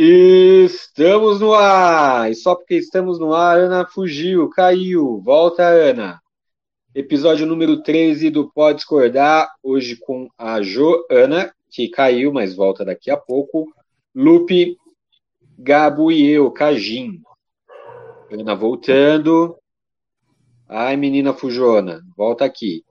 [0.00, 2.30] Estamos no ar!
[2.30, 5.20] E só porque estamos no ar, Ana fugiu, caiu.
[5.20, 6.22] Volta, Ana.
[6.94, 13.10] Episódio número 13 do Pode Discordar, hoje com a Joana, que caiu, mas volta daqui
[13.10, 13.74] a pouco.
[14.14, 14.76] Lupe,
[15.58, 17.20] Gabo e eu, Cajim.
[18.30, 19.58] Ana voltando.
[20.68, 22.84] Ai, menina Fujona, volta aqui.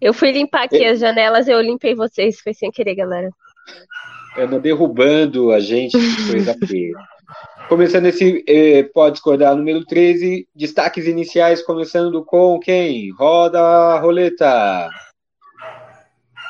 [0.00, 3.28] Eu fui limpar aqui as janelas, eu limpei vocês, foi sem querer, galera.
[4.36, 5.96] Ana derrubando a gente,
[6.30, 6.94] coisa feia.
[7.68, 13.10] Começando esse eh, Pode Discordar número 13, destaques iniciais, começando com quem?
[13.12, 14.90] Roda a roleta.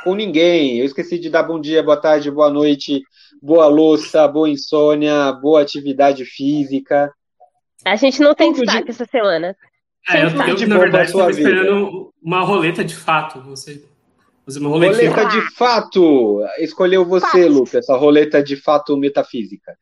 [0.02, 0.78] Com ninguém.
[0.78, 3.02] Eu esqueci de dar bom dia, boa tarde, boa noite,
[3.40, 7.12] boa louça, boa insônia, boa atividade física.
[7.84, 8.90] A gente não tem Tudo destaque de...
[8.90, 9.56] essa semana.
[10.08, 13.40] É, eu, eu, na verdade, estava esperando uma roleta de fato.
[13.42, 13.84] Você
[14.44, 16.40] Fazer uma roleta de fato.
[16.58, 19.76] Escolheu você, Lupe, essa roleta de fato metafísica.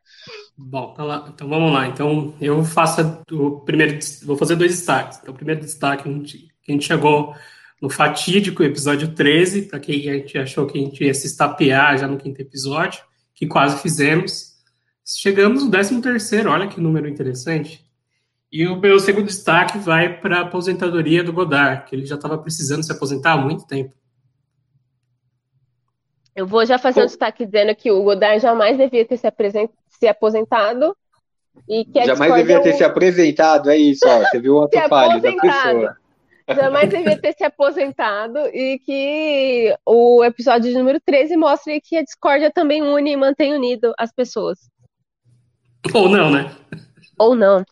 [0.57, 1.87] Bom, então, então vamos lá.
[1.87, 5.19] Então eu faço o primeiro, vou fazer dois destaques.
[5.23, 7.35] Então, o primeiro destaque a gente, a gente chegou
[7.81, 11.97] no fatídico episódio 13, para quem a gente achou que a gente ia se estapear
[11.99, 13.03] já no quinto episódio,
[13.35, 14.51] que quase fizemos.
[15.05, 17.83] Chegamos no 13 terceiro, olha que número interessante.
[18.53, 22.37] E o meu segundo destaque vai para a aposentadoria do Godard, que ele já estava
[22.37, 23.95] precisando se aposentar há muito tempo.
[26.41, 29.31] Eu vou já fazer um destaque dizendo que o Godard jamais devia ter se,
[29.89, 30.97] se aposentado
[31.69, 35.21] e que jamais devia ter se apresentado, é isso, ó, você viu o outro falho
[35.21, 35.97] da pessoa.
[36.49, 42.51] Jamais devia ter se aposentado e que o episódio número 13 mostre que a discórdia
[42.51, 44.59] também une e mantém unido as pessoas.
[45.93, 46.51] Ou não, né?
[47.19, 47.63] Ou não.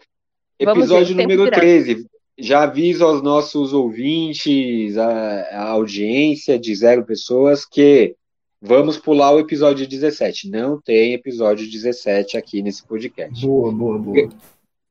[0.58, 2.06] Episódio número 13.
[2.38, 8.14] Já aviso aos nossos ouvintes, a, a audiência de zero pessoas, que
[8.60, 10.50] Vamos pular o episódio 17.
[10.50, 13.46] Não tem episódio 17 aqui nesse podcast.
[13.46, 14.28] Boa, boa, boa.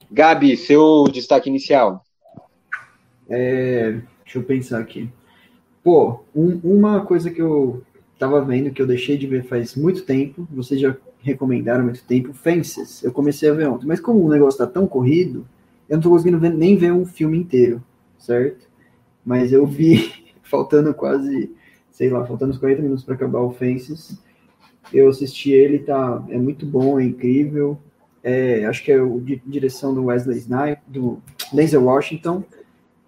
[0.09, 2.01] Gabi, seu destaque inicial.
[3.29, 5.09] É, deixa eu pensar aqui.
[5.83, 7.83] Pô, um, uma coisa que eu
[8.17, 12.05] tava vendo, que eu deixei de ver faz muito tempo, vocês já recomendaram há muito
[12.05, 13.03] tempo, Fences.
[13.03, 13.85] Eu comecei a ver ontem.
[13.85, 15.45] Mas como o negócio tá tão corrido,
[15.89, 17.83] eu não tô conseguindo ver, nem ver um filme inteiro,
[18.17, 18.65] certo?
[19.25, 20.09] Mas eu vi,
[20.41, 21.51] faltando quase
[21.97, 24.21] sei lá, faltando uns 40 minutos para acabar o Fences.
[24.93, 27.75] Eu assisti ele, tá, é muito bom, é incrível.
[28.23, 31.17] É, acho que é o de direção do Wesley Snipes, do
[31.51, 32.43] Denzel Washington,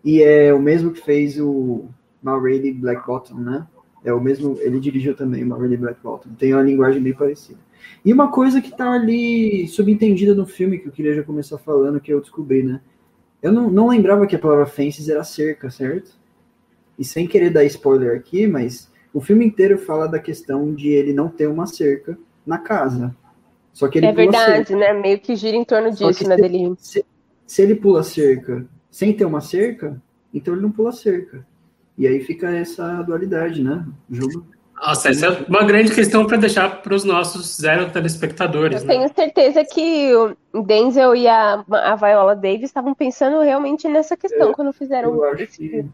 [0.04, 1.86] e é o mesmo que fez o
[2.24, 3.68] Maury Black Bottom, né?
[4.04, 6.32] É o mesmo, ele dirigiu também o Maury Black Bottom.
[6.34, 7.60] Tem uma linguagem bem parecida.
[8.04, 12.00] E uma coisa que tá ali subentendida no filme, que eu queria já começar falando,
[12.00, 12.82] que eu descobri, né?
[13.40, 16.19] Eu não, não lembrava que a palavra fences era cerca, certo?
[17.00, 21.14] E sem querer dar spoiler aqui, mas o filme inteiro fala da questão de ele
[21.14, 23.16] não ter uma cerca na casa.
[23.72, 24.76] Só que ele é verdade, cerca.
[24.76, 24.94] né?
[24.94, 26.74] Meio que gira em torno disso, né, dele.
[26.78, 27.06] Se,
[27.48, 30.02] se ele pula cerca sem ter uma cerca,
[30.34, 31.46] então ele não pula cerca.
[31.98, 33.86] E aí fica essa dualidade, né?
[34.10, 34.46] O jogo.
[34.76, 38.82] Nossa, essa é uma grande questão para deixar para os nossos zero telespectadores.
[38.82, 38.94] Eu né?
[38.94, 40.14] tenho certeza que
[40.54, 45.14] o Denzel e a, a Viola Davis estavam pensando realmente nessa questão é, quando fizeram
[45.14, 45.86] eu acho esse que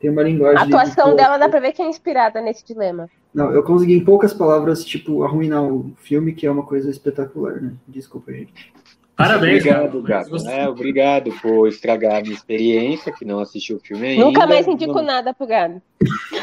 [0.00, 0.58] tem uma linguagem.
[0.58, 1.16] A atuação de...
[1.16, 3.08] dela dá pra ver que é inspirada nesse dilema.
[3.32, 7.60] Não, eu consegui em poucas palavras, tipo, arruinar o filme, que é uma coisa espetacular,
[7.60, 7.74] né?
[7.86, 8.72] Desculpa, gente.
[9.14, 10.30] Parabéns, obrigado, Gato.
[10.30, 10.50] Você...
[10.50, 14.24] É, obrigado por estragar a minha experiência, que não assistiu o filme ainda.
[14.24, 15.02] Nunca mais indico não...
[15.02, 15.82] nada pro Gabo.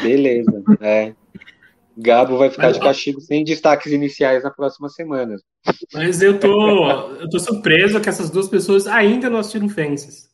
[0.00, 1.12] Beleza, é.
[1.96, 5.34] Gabo vai ficar de castigo sem destaques iniciais na próxima semana.
[5.92, 6.88] Mas eu tô,
[7.20, 10.27] eu tô surpreso que essas duas pessoas ainda não assistiram Fences.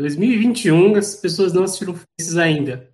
[0.00, 2.88] 2021, as pessoas não assistiram Faces ainda.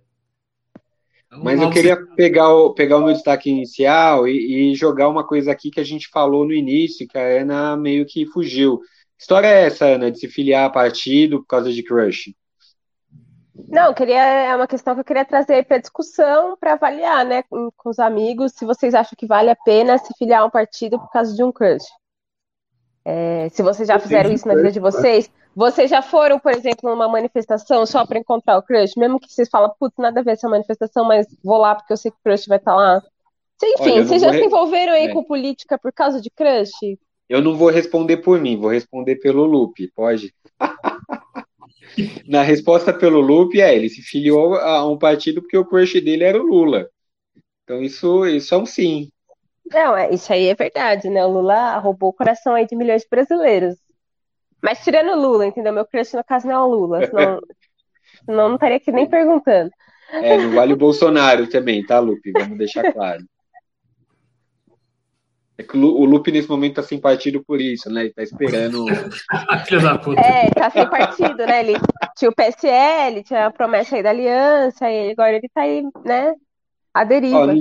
[1.25, 5.25] Então, Mas eu queria pegar o, pegar o meu destaque inicial e, e, jogar uma
[5.25, 8.79] coisa aqui que a gente falou no início, que a Ana meio que fugiu.
[8.79, 12.35] Que história é essa, Ana, de se filiar a partido por causa de crush?
[13.69, 17.69] Não, queria, é uma questão que eu queria trazer para discussão, para avaliar, né, com,
[17.75, 20.99] com, os amigos, se vocês acham que vale a pena se filiar a um partido
[20.99, 21.85] por causa de um crush.
[23.03, 26.87] É, se vocês já fizeram isso na vida de vocês, vocês já foram, por exemplo,
[26.87, 28.95] numa manifestação só para encontrar o crush?
[28.95, 31.97] Mesmo que vocês falam, putz, nada a ver essa manifestação, mas vou lá porque eu
[31.97, 33.01] sei que o crush vai estar tá lá.
[33.63, 34.37] Enfim, Olha, vocês já re...
[34.37, 35.11] se envolveram aí é.
[35.11, 36.99] com política por causa de crush?
[37.27, 40.31] Eu não vou responder por mim, vou responder pelo Lupe, pode?
[42.27, 46.23] Na resposta pelo Lupe, é, ele se filiou a um partido porque o crush dele
[46.23, 46.87] era o Lula.
[47.63, 49.09] Então isso, isso é um sim.
[49.73, 51.25] Não, é, isso aí é verdade, né?
[51.25, 53.86] O Lula roubou o coração aí de milhões de brasileiros.
[54.61, 55.73] Mas tirando o Lula, entendeu?
[55.73, 57.39] Meu crush no caso não é o Lula, senão,
[58.25, 59.71] senão não estaria aqui nem perguntando.
[60.11, 62.31] É, não vale o Bolsonaro também, tá, Lupe?
[62.31, 63.23] Vamos deixar claro.
[65.57, 68.01] É que o Lupe nesse momento tá sem partido por isso, né?
[68.01, 68.85] Ele tá esperando.
[69.65, 70.21] Filho da puta.
[70.21, 71.61] É, tá sem partido, né?
[71.61, 71.79] Ele
[72.15, 76.35] tinha o PSL, tinha a promessa aí da aliança, e agora ele tá aí, né?
[76.93, 77.39] A deriva.
[77.39, 77.55] Ó,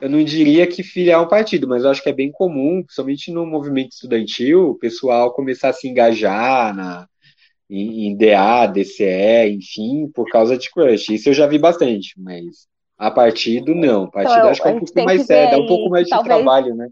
[0.00, 3.32] eu não diria que filiar um partido, mas eu acho que é bem comum, principalmente
[3.32, 7.06] no movimento estudantil, o pessoal começar a se engajar na,
[7.70, 11.14] em, em DA, DCE, enfim, por causa de crush.
[11.14, 12.66] Isso eu já vi bastante, mas
[12.98, 14.10] a partido não.
[14.10, 16.10] Partido Então, acho que é a um tem mais sério, dá um pouco mais de
[16.10, 16.88] talvez- trabalho, né?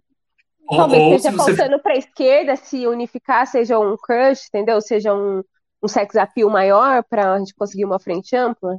[0.68, 4.80] Talvez ou se esteja você faltando pra esquerda se unificar, seja um crush, entendeu?
[4.80, 5.42] Seja um,
[5.82, 8.78] um sex appeal maior pra gente conseguir uma frente ampla.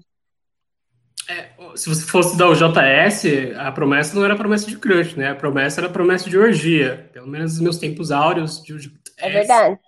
[1.75, 3.25] Se você fosse dar o JS,
[3.57, 5.31] a promessa não era promessa de crush, né?
[5.31, 7.09] A promessa era promessa de orgia.
[7.13, 9.01] Pelo menos nos meus tempos áureos de JS.
[9.17, 9.79] É verdade.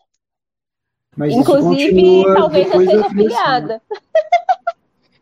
[1.15, 3.09] Mas Inclusive, talvez eu seja filiação, né?
[3.09, 3.81] filiada.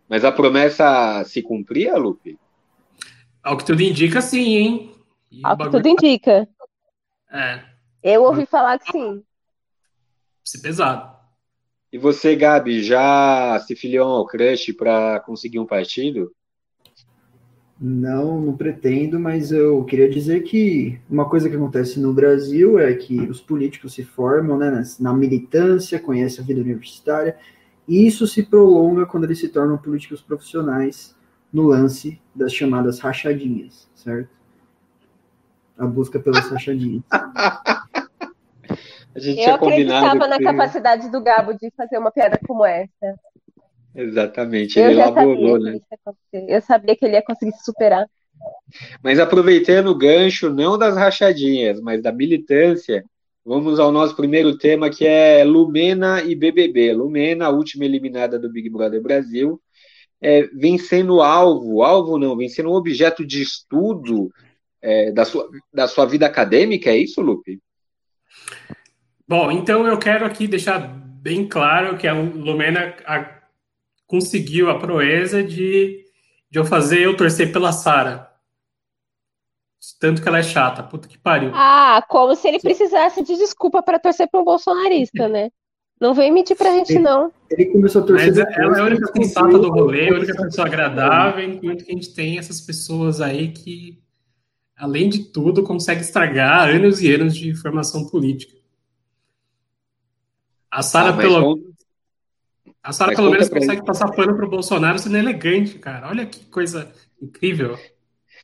[0.09, 2.37] Mas a promessa se cumpria, Lupe?
[3.43, 4.95] Ao que tudo indica, sim, hein?
[5.31, 6.47] E Ao que tudo indica.
[7.31, 7.63] É,
[8.03, 9.23] Eu ouvi falar que sim.
[10.43, 11.12] se pesado.
[11.93, 16.33] E você, Gabi, já se filiou ao crush para conseguir um partido?
[17.79, 22.95] Não, não pretendo, mas eu queria dizer que uma coisa que acontece no Brasil é
[22.95, 27.37] que os políticos se formam né, na- militância, conhecem a vida universitária,
[27.87, 31.15] e isso se prolonga quando eles se tornam políticos profissionais
[31.53, 34.29] no lance das chamadas rachadinhas, certo?
[35.77, 37.03] A busca pelas rachadinhas.
[39.15, 42.39] A gente Eu tinha combinado acreditava na que- capacidade do Gabo de fazer uma piada
[42.47, 43.15] como essa.
[43.95, 45.79] Exatamente, ele elaborou, né?
[46.33, 48.07] Eu sabia que ele ia conseguir se superar.
[49.03, 53.05] Mas aproveitando o gancho, não das rachadinhas, mas da militância,
[53.45, 56.93] vamos ao nosso primeiro tema, que é Lumena e BBB.
[56.93, 59.61] Lumena, a última eliminada do Big Brother Brasil,
[60.19, 64.31] é, vem sendo alvo, alvo não, vem sendo um objeto de estudo
[64.81, 67.59] é, da, sua, da sua vida acadêmica, é isso, Lupe?
[69.33, 73.41] Bom, então eu quero aqui deixar bem claro que a Lumena a-
[74.05, 76.05] conseguiu a proeza de,
[76.51, 78.29] de eu fazer eu torcer pela Sara.
[79.99, 81.49] Tanto que ela é chata, puta que pariu.
[81.51, 85.49] Ah, como se ele precisasse de desculpa pra torcer para um bolsonarista, né?
[85.99, 87.31] Não vem mentir pra gente, não.
[87.49, 90.67] Ele começou a torcer Mas ela é a única sensata do rolê, a única pessoa
[90.67, 93.99] agradável, enquanto que a gente tem essas pessoas aí que,
[94.77, 98.61] além de tudo, conseguem estragar anos e anos de formação política.
[100.75, 101.73] A Sara, Ah, pelo, con-
[102.81, 103.85] a Sara pelo conta menos consegue gente.
[103.85, 106.09] passar pano pro Bolsonaro sendo elegante, cara.
[106.09, 106.91] Olha que coisa
[107.21, 107.77] incrível.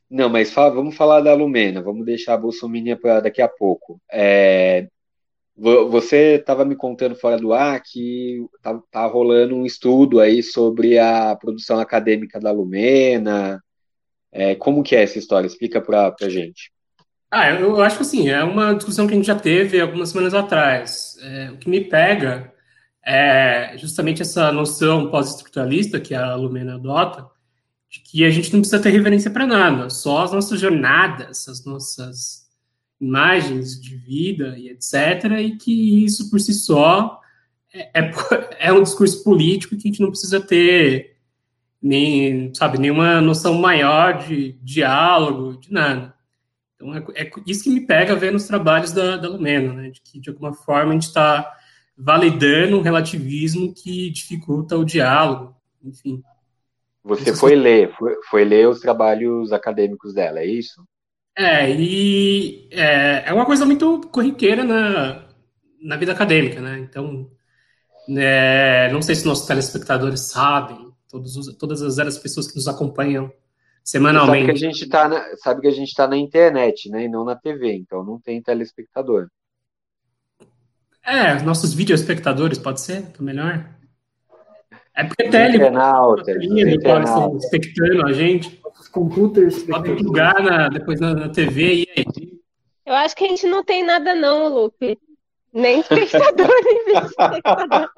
[0.08, 4.00] Não, mas fala- vamos falar da Lumena, vamos deixar a Bolsominion para daqui a pouco.
[4.10, 4.86] É,
[5.56, 10.42] vo- você estava me contando fora do ar que tá, tá rolando um estudo aí
[10.42, 13.60] sobre a produção acadêmica da Lumena.
[14.32, 15.46] É, como que é essa história?
[15.48, 16.70] Explica para a gente.
[17.30, 20.34] Ah, eu, acho que assim, é uma discussão que a gente já teve algumas semanas
[20.34, 21.16] atrás.
[21.22, 22.52] É, o que me pega
[23.04, 27.26] é justamente essa noção pós-estruturalista que a Lumena adota,
[27.88, 31.64] de que a gente não precisa ter reverência para nada, só as nossas jornadas, as
[31.64, 32.48] nossas
[33.00, 37.20] imagens de vida e etc., e que isso por si só
[37.72, 38.12] é, é,
[38.68, 41.16] é um discurso político que a gente não precisa ter
[41.82, 46.14] nem, sabe, nenhuma noção maior de diálogo, de nada.
[46.80, 49.90] Então, é, é isso que me pega ver nos trabalhos da, da Lumena, né?
[49.90, 51.52] De que, de alguma forma, a gente está
[51.96, 56.22] validando um relativismo que dificulta o diálogo, enfim.
[57.04, 60.82] Você foi ler, foi, foi ler os trabalhos acadêmicos dela, é isso?
[61.36, 65.26] É, e é, é uma coisa muito corriqueira na,
[65.82, 66.78] na vida acadêmica, né?
[66.78, 67.30] Então,
[68.16, 73.30] é, não sei se nossos telespectadores sabem, todos os, todas as pessoas que nos acompanham
[73.90, 74.56] Sabe que a semanalmente.
[74.56, 77.74] gente tá na, sabe que a gente tá na internet, né, e não na TV,
[77.74, 79.28] então não tem telespectador.
[81.04, 83.10] É, nossos videoespectadores, pode ser?
[83.10, 83.68] Tá melhor?
[84.94, 89.62] É porque Os tele, internautas, estão espectando a gente, Os computers.
[89.64, 92.04] pode plugar na, depois na, na TV e aí.
[92.86, 94.98] Eu acho que a gente não tem nada, não, Lupe.
[95.52, 97.90] Nem espectador, nem espectador.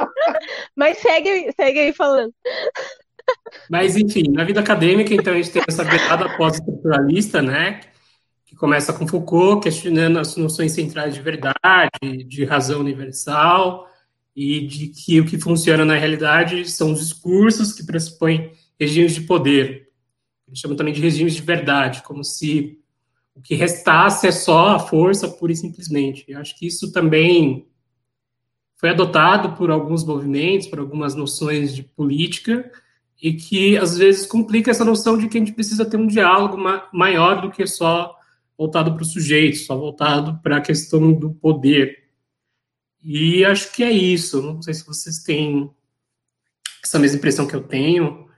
[0.74, 2.32] Mas segue, segue aí falando.
[3.68, 7.80] Mas, enfim, na vida acadêmica, então, a gente tem essa virada pós-estruturalista, né?
[8.44, 13.88] Que começa com Foucault, questionando as noções centrais de verdade, de razão universal,
[14.34, 19.22] e de que o que funciona na realidade são os discursos que pressupõem regimes de
[19.22, 19.90] poder.
[20.48, 22.78] Eles chamam também de regimes de verdade, como se
[23.34, 26.24] o que restasse é só a força pura e simplesmente.
[26.28, 27.66] Eu acho que isso também
[28.76, 32.70] foi adotado por alguns movimentos, por algumas noções de política,
[33.22, 36.58] e que às vezes complica essa noção de que a gente precisa ter um diálogo
[36.58, 38.18] ma maior do que só
[38.58, 42.02] voltado para o sujeito, só voltado para a questão do poder.
[43.00, 44.42] E acho que é isso.
[44.42, 45.70] Não sei se vocês têm
[46.82, 48.28] essa mesma impressão que eu tenho.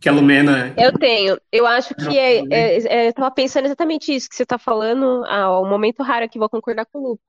[0.00, 0.74] Que a Lumena.
[0.78, 1.38] Eu tenho.
[1.50, 5.22] Eu acho que é, é, é, eu estava pensando exatamente isso que você está falando.
[5.26, 7.20] Ah, um momento raro aqui, vou concordar com o Lu.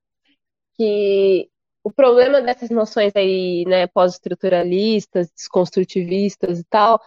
[0.75, 1.49] Que
[1.83, 6.99] o problema dessas noções aí, né, pós-estruturalistas, desconstrutivistas e tal,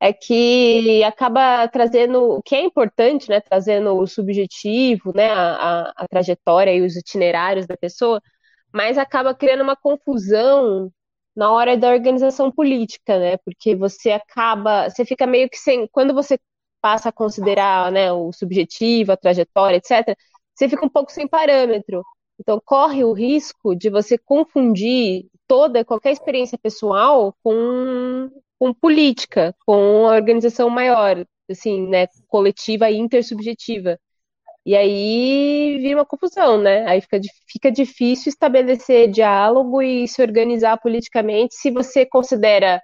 [0.00, 6.08] é que acaba trazendo o que é importante, né, trazendo o subjetivo, né, a, a,
[6.08, 8.20] trajetória e os itinerários da pessoa,
[8.72, 10.90] mas acaba criando uma confusão
[11.36, 16.14] na hora da organização política, né, porque você acaba, você fica meio que sem, quando
[16.14, 16.38] você
[16.80, 20.16] passa a considerar, né, o subjetivo, a trajetória, etc.,
[20.54, 22.02] você fica um pouco sem parâmetro.
[22.40, 30.06] Então, corre o risco de você confundir toda, qualquer experiência pessoal com com política, com
[30.08, 33.98] a organização maior, assim, né, coletiva e intersubjetiva.
[34.64, 36.86] E aí vira uma confusão, né?
[36.86, 37.20] Aí fica,
[37.50, 42.80] fica difícil estabelecer diálogo e se organizar politicamente se você considera,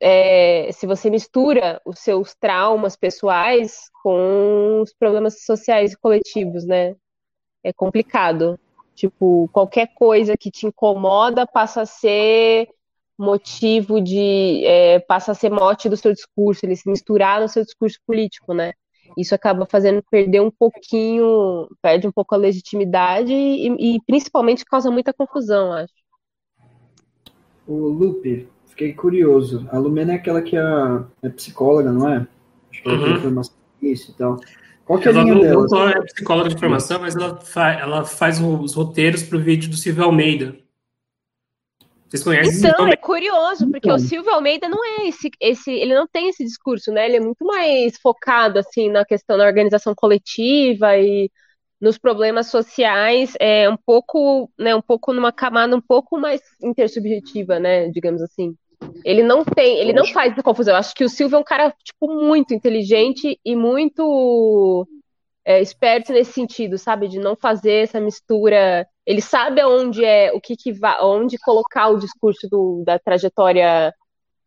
[0.00, 6.94] é, se você mistura os seus traumas pessoais com os problemas sociais e coletivos, né?
[7.62, 8.58] É complicado.
[8.94, 12.68] Tipo, qualquer coisa que te incomoda passa a ser
[13.18, 17.64] motivo de é, passa a ser mote do seu discurso, ele se misturar no seu
[17.64, 18.72] discurso político, né?
[19.16, 24.90] Isso acaba fazendo perder um pouquinho, perde um pouco a legitimidade e, e principalmente causa
[24.90, 25.92] muita confusão, acho.
[27.66, 29.68] O Lupe, fiquei curioso.
[29.70, 30.62] A Lumena é aquela que é,
[31.22, 32.26] é psicóloga, não é?
[32.70, 33.04] Acho que uhum.
[33.04, 34.40] tem informação isso e tal.
[34.84, 35.90] Qual que é a ela linha não, dela?
[35.90, 39.76] É psicóloga de formação, mas ela, fa ela faz os roteiros para o vídeo do
[39.76, 40.56] Silvio Almeida.
[42.08, 43.96] Vocês conhecem Então, é curioso, porque então.
[43.96, 47.06] o Silvio Almeida não é esse, esse, ele não tem esse discurso, né?
[47.06, 51.30] Ele é muito mais focado assim na questão da organização coletiva e
[51.80, 57.58] nos problemas sociais, é um pouco, né, um pouco numa camada um pouco mais intersubjetiva,
[57.58, 58.54] né, digamos assim.
[59.04, 60.74] Ele não tem, ele não faz essa confusão.
[60.74, 64.86] Eu acho que o Silvio é um cara tipo muito inteligente e muito
[65.44, 67.08] é, esperto nesse sentido, sabe?
[67.08, 68.86] De não fazer essa mistura.
[69.06, 73.92] Ele sabe aonde é, o que, que vai, onde colocar o discurso do, da trajetória,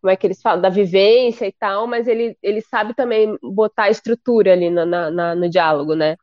[0.01, 3.83] como é que eles falam, da vivência e tal, mas ele, ele sabe também botar
[3.83, 6.15] a estrutura ali na, na no diálogo, né?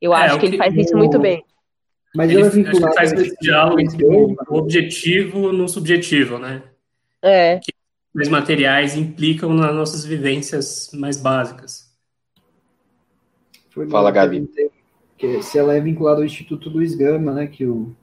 [0.00, 1.44] Eu é, acho que, que, ele faz isso muito bem.
[2.14, 6.62] Mas ele, ele faz esse diálogo entre o objetivo no subjetivo, né?
[7.22, 7.58] É.
[7.60, 7.72] Que
[8.14, 11.90] os materiais implicam nas nossas vivências mais básicas.
[13.70, 14.50] Foi Fala, Gabi.
[15.16, 17.94] Que se ela é vinculada ao Instituto Luiz Gama, né, que o,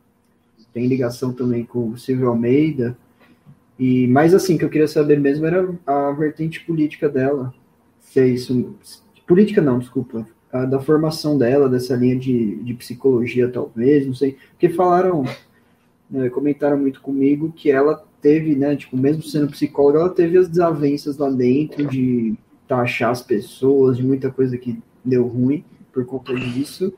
[0.74, 2.98] tem ligação também com o Silvio Almeida.
[3.78, 7.54] E mais assim, que eu queria saber mesmo era a vertente política dela.
[8.00, 8.76] Se é isso.
[9.28, 10.28] Política não, desculpa.
[10.52, 14.38] A, da formação dela, dessa linha de, de psicologia, talvez, não sei.
[14.52, 15.24] Porque falaram,
[16.10, 20.48] né, comentaram muito comigo que ela teve, né, tipo, mesmo sendo psicóloga, ela teve as
[20.48, 22.36] desavenças lá dentro de
[22.68, 26.94] taxar as pessoas, de muita coisa que deu ruim por conta disso.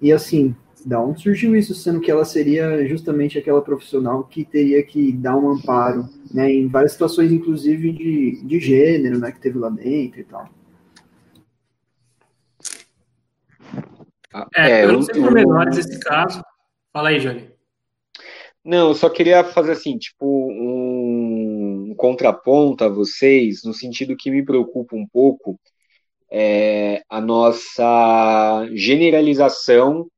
[0.00, 4.82] E assim, da onde surgiu isso, sendo que ela seria justamente aquela profissional que teria
[4.82, 9.58] que dar um amparo, né, em várias situações, inclusive de, de gênero, né, que teve
[9.58, 10.48] lá dentro e tal.
[14.54, 16.40] É, é eu não sei pormenores desse caso.
[16.92, 17.50] Fala aí, Johnny.
[18.64, 24.44] Não, eu só queria fazer assim, tipo, um, contraponto a vocês, no sentido que me
[24.44, 25.58] preocupa um pouco,
[26.30, 30.08] é, a nossa generalização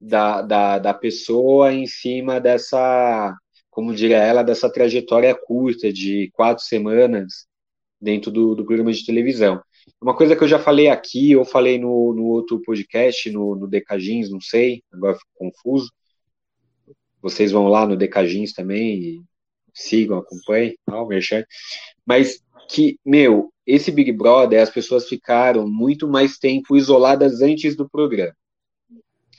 [0.00, 3.34] da, da, da pessoa em cima dessa,
[3.70, 7.46] como diria ela, dessa trajetória curta de quatro semanas
[8.00, 9.62] dentro do, do programa de televisão.
[10.00, 13.66] Uma coisa que eu já falei aqui, eu falei no, no outro podcast, no, no
[13.66, 15.90] Decagins, não sei, agora fico confuso.
[17.24, 19.24] Vocês vão lá no Decagins também
[19.72, 21.08] sigam, acompanhem, tal,
[22.04, 22.38] Mas
[22.68, 28.36] que, meu, esse Big Brother, as pessoas ficaram muito mais tempo isoladas antes do programa.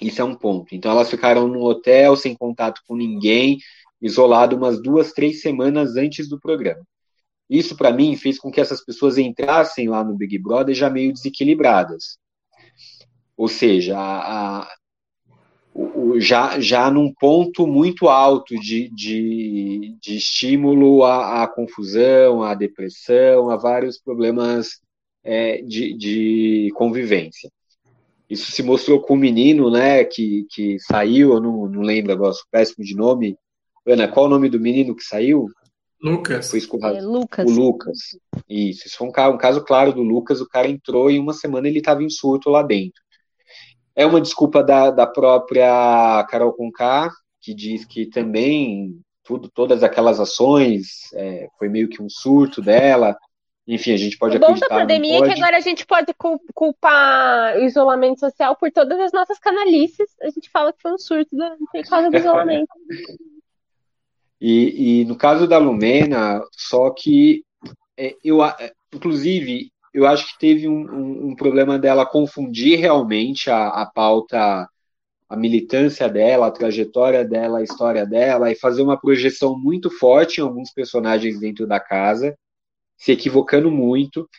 [0.02, 0.74] Isso é um ponto.
[0.74, 3.60] Então elas ficaram no hotel, sem contato com ninguém,
[4.02, 6.82] isolado umas duas, três semanas antes do programa.
[7.48, 11.14] Isso, para mim, fez com que essas pessoas entrassem lá no Big Brother já meio
[11.14, 12.18] desequilibradas.
[13.38, 14.76] Ou seja, a, a,
[15.76, 22.56] o, já, já num ponto muito alto de, de, de estímulo à, à, confusão, à
[22.56, 24.80] depressão, a vários problemas
[25.22, 27.52] é, de, de convivência.
[28.30, 32.34] Isso se mostrou com o menino, né, que, que saiu, eu não, não lembro agora,
[32.34, 33.38] sou péssimo de nome.
[33.86, 35.48] Ana, qual o nome do menino que saiu?
[36.02, 36.50] Lucas.
[36.50, 36.98] Foi escorrado.
[36.98, 37.50] É, Lucas.
[37.50, 37.98] O Lucas.
[38.50, 41.20] Isso, isso foi um caso, um caso claro do Lucas, o cara entrou e em
[41.20, 43.05] uma semana ele estava em surto lá dentro.
[43.96, 47.10] É uma desculpa da, da própria Carol Conká,
[47.42, 53.18] que diz que também tudo, todas aquelas ações é, foi meio que um surto dela.
[53.68, 54.68] Enfim, a gente pode o bom acreditar.
[54.68, 56.14] da pandemia é que agora a gente pode
[56.54, 60.08] culpar o isolamento social por todas as nossas canalices.
[60.22, 62.68] A gente fala que foi um surto da, por causa do isolamento.
[64.40, 67.44] e, e, no caso da Lumena, só que
[67.98, 68.38] é, eu,
[68.94, 74.70] inclusive, eu acho que teve um, um, um problema dela confundir realmente a, a pauta
[75.28, 80.40] a militância dela, a trajetória dela, a história dela, e fazer uma projeção muito forte
[80.40, 82.38] em alguns personagens dentro da casa,
[82.98, 84.30] se equivocando muito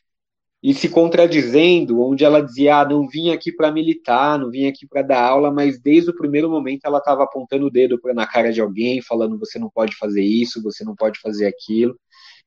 [0.62, 4.86] e se contradizendo, onde ela dizia: ah, não vim aqui para militar, não vim aqui
[4.86, 8.52] para dar aula, mas desde o primeiro momento ela estava apontando o dedo na cara
[8.52, 11.98] de alguém, falando: você não pode fazer isso, você não pode fazer aquilo.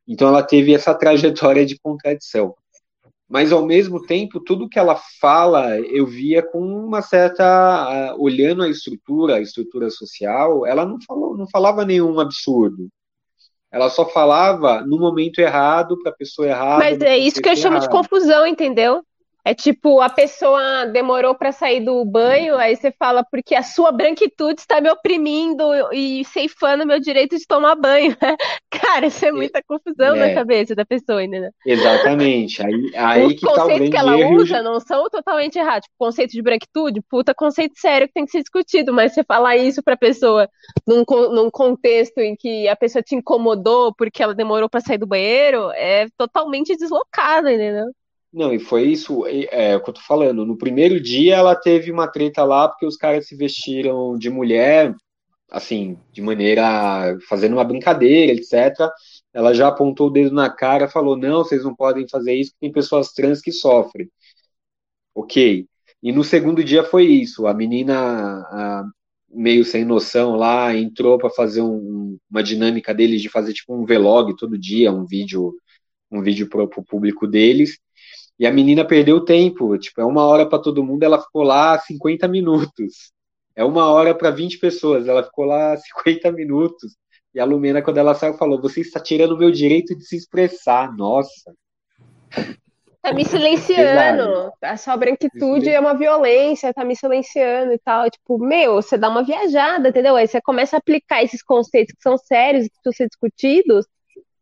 [0.07, 2.55] Então ela teve essa trajetória de contradição
[3.29, 8.63] mas ao mesmo tempo tudo que ela fala eu via com uma certa uh, olhando
[8.63, 12.89] a estrutura a estrutura social ela não falou não falava nenhum absurdo.
[13.71, 17.55] Ela só falava no momento errado para a pessoa errada mas é isso que eu
[17.55, 19.03] chamo de confusão entendeu
[19.49, 23.91] é tipo, a pessoa demorou para sair do banho, aí você fala, porque a sua
[23.91, 28.15] branquitude está me oprimindo e ceifando meu direito de tomar banho.
[28.69, 30.19] Cara, isso é muita confusão é.
[30.19, 31.49] na cabeça da pessoa, né?
[31.65, 32.61] Exatamente.
[32.61, 35.85] Aí, aí Os que tá conceitos que ela usa não são totalmente errados.
[35.85, 39.57] Tipo, conceito de branquitude, puta conceito sério que tem que ser discutido, mas você falar
[39.57, 40.47] isso pra pessoa
[40.85, 41.03] num,
[41.33, 45.71] num contexto em que a pessoa te incomodou porque ela demorou para sair do banheiro,
[45.71, 47.87] é totalmente deslocado, entendeu?
[48.31, 50.45] Não, e foi isso, é, é, o que eu tô falando.
[50.45, 54.95] No primeiro dia ela teve uma treta lá porque os caras se vestiram de mulher,
[55.50, 57.17] assim, de maneira.
[57.27, 58.91] fazendo uma brincadeira, etc.
[59.33, 62.71] Ela já apontou o dedo na cara falou: não, vocês não podem fazer isso, tem
[62.71, 64.09] pessoas trans que sofrem.
[65.13, 65.67] Ok.
[66.01, 67.45] E no segundo dia foi isso.
[67.48, 68.83] A menina, a,
[69.29, 73.86] meio sem noção lá, entrou para fazer um, uma dinâmica deles de fazer tipo um
[73.86, 75.53] vlog todo dia, um vídeo
[76.12, 77.80] um vídeo para o público deles.
[78.39, 81.78] E a menina perdeu tempo, tipo, é uma hora para todo mundo, ela ficou lá
[81.78, 83.12] 50 minutos.
[83.54, 86.95] É uma hora para 20 pessoas, ela ficou lá 50 minutos.
[87.36, 90.15] E a Lumena, quando ela saiu, falou: Você está tirando o meu direito de se
[90.15, 90.95] expressar.
[90.95, 91.54] Nossa.
[93.02, 94.52] Tá me silenciando.
[94.62, 98.10] A sua branquitude é uma violência, tá me silenciando e tal.
[98.10, 100.15] Tipo, meu, você dá uma viajada, entendeu?
[100.15, 103.86] Aí você começa a aplicar esses conceitos que são sérios, que precisam ser discutidos,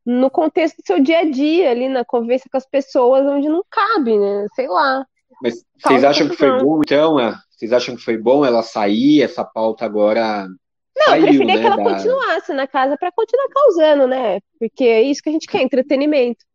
[0.08, 3.62] no contexto do seu dia a dia, ali na convivência com as pessoas, onde não
[3.70, 4.48] cabe, né?
[4.56, 5.06] Sei lá.
[5.44, 7.20] Mas vocês acham que foi bom, então?
[7.20, 7.36] É?
[7.52, 10.48] Vocês acham que foi bom ela sair, essa pauta agora?
[10.96, 11.84] Não, saiu, eu preferia né, que ela da...
[11.84, 14.40] continuasse na casa para continuar causando, né?
[14.58, 16.46] Porque é isso que a gente quer, entretenimento.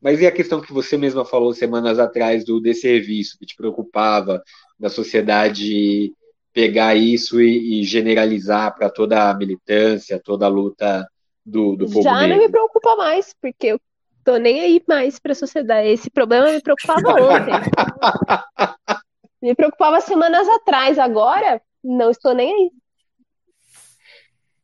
[0.00, 4.42] Mas e a questão que você mesma falou semanas atrás do desserviço, que te preocupava
[4.78, 6.10] da sociedade
[6.54, 11.06] pegar isso e, e generalizar para toda a militância, toda a luta
[11.48, 12.36] do, do povo Já negro.
[12.36, 13.80] não me preocupa mais, porque eu
[14.24, 15.88] tô nem aí mais para a sociedade.
[15.88, 17.52] Esse problema me preocupava ontem.
[19.40, 22.70] me preocupava semanas atrás, agora não estou nem aí.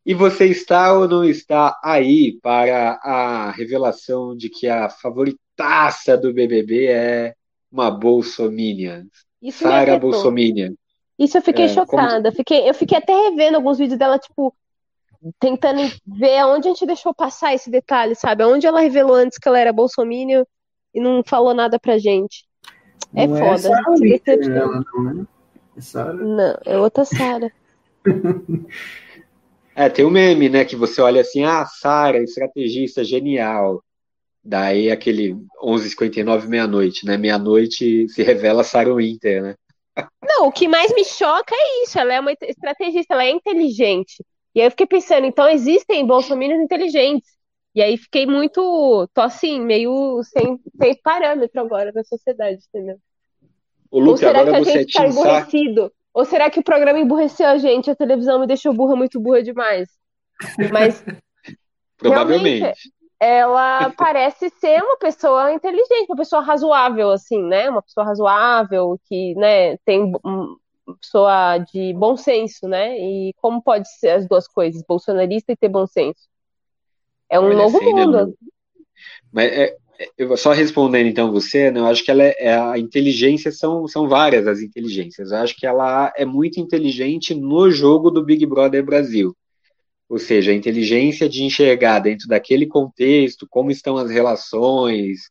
[0.06, 6.32] E você está ou não está aí para a revelação de que a favoritaça do
[6.34, 7.34] BBB é
[7.72, 9.04] uma bolsominion?
[9.50, 10.74] Sara Bolsominion.
[11.18, 12.30] Isso eu fiquei é, chocada.
[12.30, 12.36] Como...
[12.36, 14.54] Fiquei, eu fiquei até revendo alguns vídeos dela, tipo,
[15.38, 18.44] tentando ver aonde a gente deixou passar esse detalhe, sabe?
[18.44, 20.44] Onde ela revelou antes que ela era bolsominion
[20.94, 22.46] e não falou nada pra gente.
[23.14, 23.68] É não é foda.
[24.28, 25.26] É ela, não, né?
[25.76, 26.12] É Sarah?
[26.14, 27.52] Não, é outra Sara.
[29.74, 33.82] é, tem um meme, né, que você olha assim, ah, Sara, estrategista genial.
[34.42, 37.16] Daí aquele 11h59, meia-noite, né?
[37.16, 39.54] Meia-noite se revela Sarah Winter, né?
[40.22, 41.98] Não, o que mais me choca é isso.
[41.98, 44.22] Ela é uma estrategista, ela é inteligente.
[44.54, 47.34] E aí eu fiquei pensando, então existem bolsominions inteligentes.
[47.74, 52.98] E aí fiquei muito, tô assim, meio sem, sem parâmetro agora na sociedade, entendeu?
[53.90, 55.92] O Luke, Ou será que a gente tá emburrecido?
[56.12, 59.42] Ou será que o programa emburreceu a gente, a televisão me deixou burra, muito burra
[59.42, 59.88] demais?
[60.70, 61.04] Mas
[61.98, 62.72] provavelmente
[63.18, 67.70] ela parece ser uma pessoa inteligente, uma pessoa razoável, assim, né?
[67.70, 70.12] Uma pessoa razoável que, né, tem
[71.00, 72.98] pessoa de bom senso, né?
[72.98, 76.28] E como pode ser as duas coisas, bolsonarista e ter bom senso?
[77.30, 78.26] É um Olha, novo assim, mundo.
[78.26, 78.32] Né?
[79.32, 82.56] Mas é, é, eu só respondendo então você, né, eu acho que ela é, é,
[82.56, 85.30] a inteligência são, são várias as inteligências.
[85.30, 89.36] Eu acho que ela é muito inteligente no jogo do Big Brother Brasil.
[90.08, 95.30] Ou seja, a inteligência de enxergar dentro daquele contexto como estão as relações,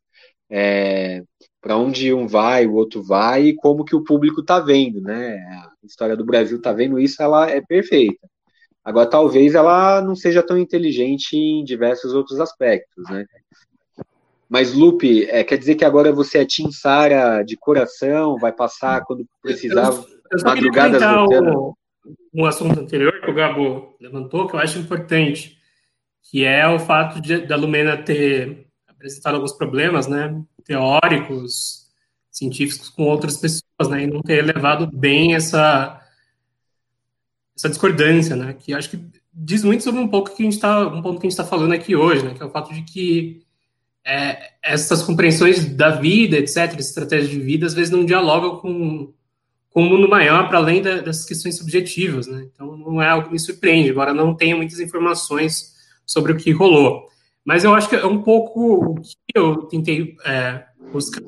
[0.50, 1.24] é,
[1.64, 5.38] para onde um vai, o outro vai e como que o público está vendo, né?
[5.82, 8.28] A história do Brasil está vendo isso, ela é perfeita.
[8.84, 13.26] Agora, talvez ela não seja tão inteligente em diversos outros aspectos, né?
[14.50, 19.02] Mas, Lupe, é, quer dizer que agora você é Tim Sara de coração, vai passar
[19.06, 21.78] quando precisar, eu, eu madrugadas voltando?
[22.34, 25.58] Um assunto anterior que o Gabo levantou, que eu acho importante,
[26.30, 28.63] que é o fato de, da Lumena ter
[29.04, 31.88] apresentado alguns problemas, né, teóricos,
[32.32, 36.00] científicos com outras pessoas, né, e não ter levado bem essa
[37.56, 39.00] essa discordância, né, que acho que
[39.32, 41.44] diz muito sobre um pouco que a gente está um ponto que a gente está
[41.44, 43.44] falando aqui hoje, né, que é o fato de que
[44.06, 49.14] é, essas compreensões da vida, etc, estratégias de vida, às vezes não dialogam com
[49.70, 52.48] com um mundo maior para além da, dessas questões subjetivas, né?
[52.54, 55.74] Então não é algo que me surpreende, embora não tenha muitas informações
[56.06, 57.12] sobre o que rolou.
[57.46, 61.22] Mas eu acho que é um pouco o que eu tentei é, buscar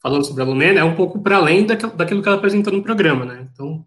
[0.00, 3.24] falando sobre a Lumena, é um pouco para além daquilo, que ela apresentou no programa,
[3.24, 3.48] né?
[3.52, 3.84] Então,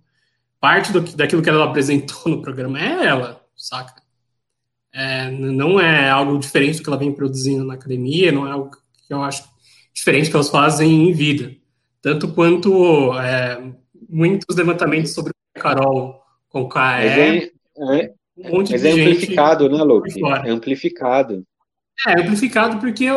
[0.60, 4.02] parte do, daquilo que ela apresentou no programa é ela, saca?
[4.94, 8.70] É, não é algo diferente do que ela vem produzindo na academia, não é algo
[8.70, 9.44] que eu acho
[9.92, 11.52] diferente que elas fazem em vida.
[12.00, 13.74] Tanto quanto é,
[14.08, 16.70] muitos levantamentos sobre a Carol com.
[16.78, 17.52] É,
[17.98, 20.12] é, um monte Mas de é amplificado, né, Luke?
[20.46, 21.46] É amplificado.
[22.08, 23.08] É, amplificado porque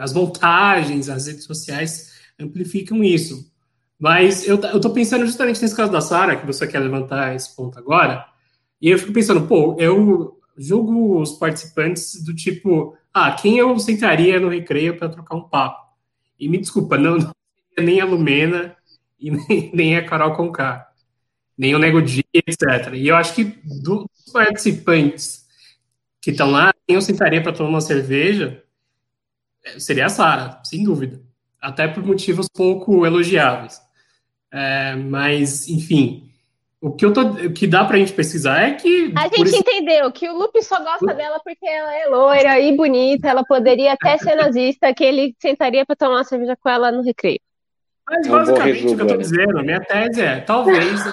[0.00, 3.50] as montagens, as redes sociais amplificam isso.
[3.98, 7.54] Mas eu, eu tô pensando justamente nesse caso da Sara, que você quer levantar esse
[7.54, 8.24] ponto agora,
[8.80, 14.40] e eu fico pensando, pô, eu julgo os participantes do tipo, ah, quem eu sentaria
[14.40, 15.90] no recreio para trocar um papo?
[16.38, 17.32] E me desculpa, não, não
[17.78, 18.74] nem a Lumena
[19.18, 20.88] e nem, nem a Carol Conká,
[21.56, 22.94] nem o Nego Dia, etc.
[22.94, 25.46] E eu acho que dos participantes
[26.20, 28.62] que estão lá, quem eu sentaria para tomar uma cerveja
[29.64, 31.20] é, seria a Sara, sem dúvida.
[31.60, 33.80] Até por motivos pouco elogiáveis.
[34.52, 36.30] É, mas, enfim,
[36.80, 39.12] o que, eu tô, o que dá pra gente pesquisar é que.
[39.14, 39.58] A gente esse...
[39.58, 43.92] entendeu que o Lupe só gosta dela porque ela é loira e bonita, ela poderia
[43.92, 47.40] até ser nazista, que ele sentaria para tomar uma cerveja com ela no recreio.
[48.08, 51.04] Mas é basicamente o que eu tô dizendo, a minha tese é, talvez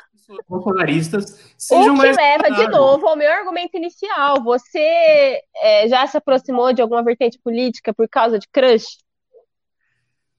[0.48, 2.18] bolsonaristas sejam o que mais.
[2.18, 4.44] leva de novo ao meu argumento inicial.
[4.44, 8.98] Você é, já se aproximou de alguma vertente política por causa de crush?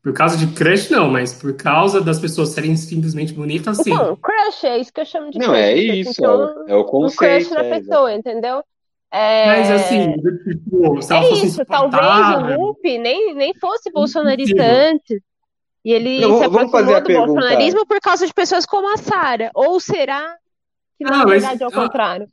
[0.02, 3.90] Por causa de crush, não, mas por causa das pessoas serem simplesmente bonitas, sim.
[3.90, 5.58] Não, crush é isso que eu chamo de não, crush.
[5.58, 7.14] Não, é isso, então, é o conceito.
[7.14, 8.62] Um crush na é, pessoa, entendeu?
[9.10, 9.46] É...
[9.46, 14.62] Mas assim, tipo, se ela é fosse isso, talvez o Lupe nem, nem fosse bolsonarista
[14.62, 15.20] antes.
[15.88, 17.26] E ele não, se aproximou do pergunta.
[17.32, 19.50] bolsonarismo por causa de pessoas como a Sara.
[19.54, 20.36] Ou será
[20.98, 22.28] que na não, verdade é o ah, contrário?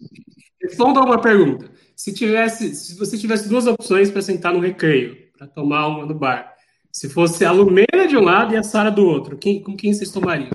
[0.77, 1.71] Vamos dar uma pergunta.
[1.95, 6.13] Se tivesse, se você tivesse duas opções para sentar no recreio, para tomar uma no
[6.13, 6.53] bar,
[6.91, 9.93] se fosse a Lumena de um lado e a Sara do outro, quem, com quem
[9.93, 10.51] vocês tomariam?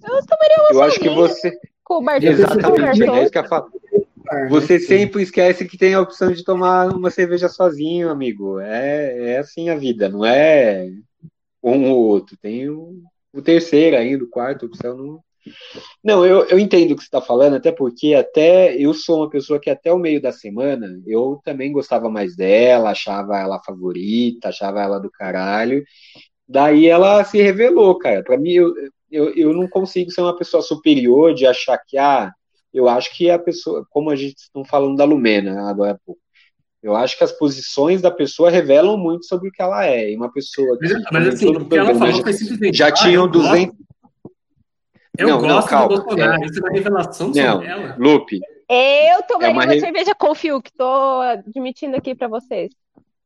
[0.00, 1.58] Eu tomaria uma Eu acho que você.
[1.82, 2.24] Com o Bartô.
[2.28, 3.66] Exatamente, é isso que eu falo.
[4.48, 8.60] Você sempre esquece que tem a opção de tomar uma cerveja sozinho, amigo.
[8.60, 10.88] É, é assim a vida, não é
[11.72, 12.36] um ou outro.
[12.40, 14.96] Tem o, o terceiro ainda, o quarto opção.
[14.96, 15.20] Não,
[16.02, 19.30] não eu, eu entendo o que você está falando, até porque até eu sou uma
[19.30, 24.48] pessoa que até o meio da semana eu também gostava mais dela, achava ela favorita,
[24.48, 25.84] achava ela do caralho.
[26.48, 28.22] Daí ela se revelou, cara.
[28.22, 28.74] Para mim, eu,
[29.10, 32.32] eu, eu não consigo ser uma pessoa superior de achar que, ah,
[32.72, 36.20] eu acho que a pessoa, como a gente está falando da Lumena agora há pouco,
[36.84, 40.10] eu acho que as posições da pessoa revelam muito sobre o que ela é.
[40.10, 40.86] E uma pessoa que.
[41.10, 42.76] Mas, assim, o que ela falou foi simplesmente.
[42.76, 43.74] Já ah, tinham 200.
[45.16, 46.42] Eu não, gosto não, do Bolsonaro.
[46.42, 46.46] É...
[46.46, 47.96] Isso é uma revelação não, sobre ela.
[47.98, 48.38] Lupe.
[48.68, 52.70] Eu tomaria é uma, uma cerveja com fio, que estou admitindo aqui para vocês.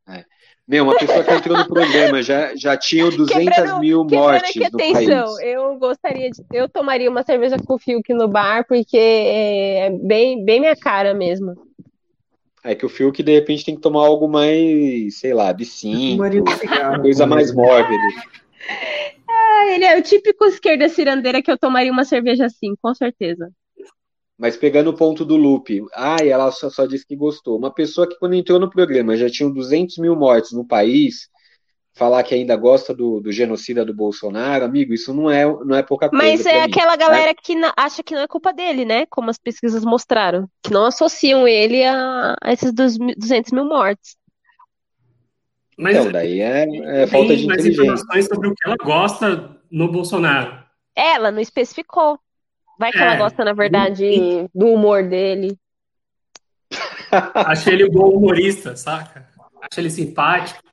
[0.09, 0.25] É.
[0.67, 4.61] Meu, uma pessoa que entrou no programa já, já tinha 200 quebrando, mil mortes aqui,
[4.61, 5.39] no atenção, país.
[5.41, 6.45] Eu gostaria de.
[6.53, 11.13] Eu tomaria uma cerveja com fio aqui no bar, porque é bem, bem minha cara
[11.13, 11.68] mesmo.
[12.65, 16.23] É que o Fiuk, de repente, tem que tomar algo mais, sei lá, absinto,
[17.01, 18.03] coisa mais mórbida.
[19.29, 23.51] Ah, ele é o típico esquerda cirandeira que eu tomaria uma cerveja assim, com certeza.
[24.37, 27.59] Mas pegando o ponto do Lupe, ah, e ela só, só disse que gostou.
[27.59, 31.29] Uma pessoa que, quando entrou no programa, já tinha 200 mil mortes no país,
[31.99, 35.83] falar que ainda gosta do, do, genocida do Bolsonaro, amigo, isso não é, não é
[35.83, 36.25] pouca coisa.
[36.25, 39.05] Mas é mim, aquela galera que acha que não é culpa dele, né?
[39.07, 44.17] Como as pesquisas mostraram, que não associam ele a, a esses 200 mil mortes.
[45.77, 47.93] Mas então, daí é, é falta de mais inteligência.
[47.93, 50.65] informações sobre o que ela gosta no Bolsonaro.
[50.95, 52.19] Ela não especificou.
[52.79, 54.49] Vai que é, ela gosta, na verdade, e...
[54.55, 55.59] do humor dele.
[57.35, 59.29] Achei ele um bom humorista, saca?
[59.61, 60.68] Achei ele simpático.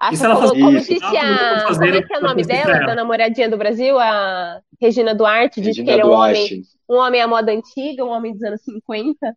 [0.00, 0.88] Ah, ela falou, como isso?
[0.88, 1.66] disse a.
[1.68, 3.98] Como é que é o nome dela, da namoradinha do Brasil?
[3.98, 8.08] A Regina Duarte, disse que ele é um homem, um homem à moda antiga, um
[8.08, 9.36] homem dos anos 50.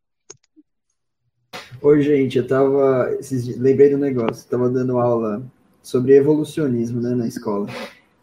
[1.81, 3.09] Oi, gente, eu tava.
[3.57, 5.43] lembrei do negócio, tava dando aula
[5.81, 7.67] sobre evolucionismo, né, na escola.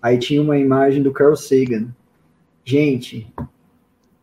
[0.00, 1.88] Aí tinha uma imagem do Carl Sagan.
[2.64, 3.30] Gente,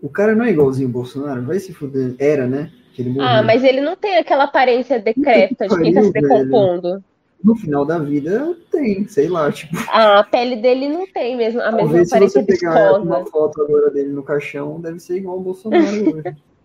[0.02, 1.44] o cara não é igualzinho o Bolsonaro?
[1.44, 2.16] Vai se fuder.
[2.18, 2.72] Era, né?
[3.20, 7.04] Ah, mas ele não tem aquela aparência decrépita de quem tá se decompondo.
[7.44, 11.72] No final da vida tem, sei lá, tipo, A pele dele não tem mesmo a
[11.72, 13.32] mesma talvez se aparência você pegar uma viscosa.
[13.32, 16.36] foto agora dele no caixão, deve ser igual o Bolsonaro hoje.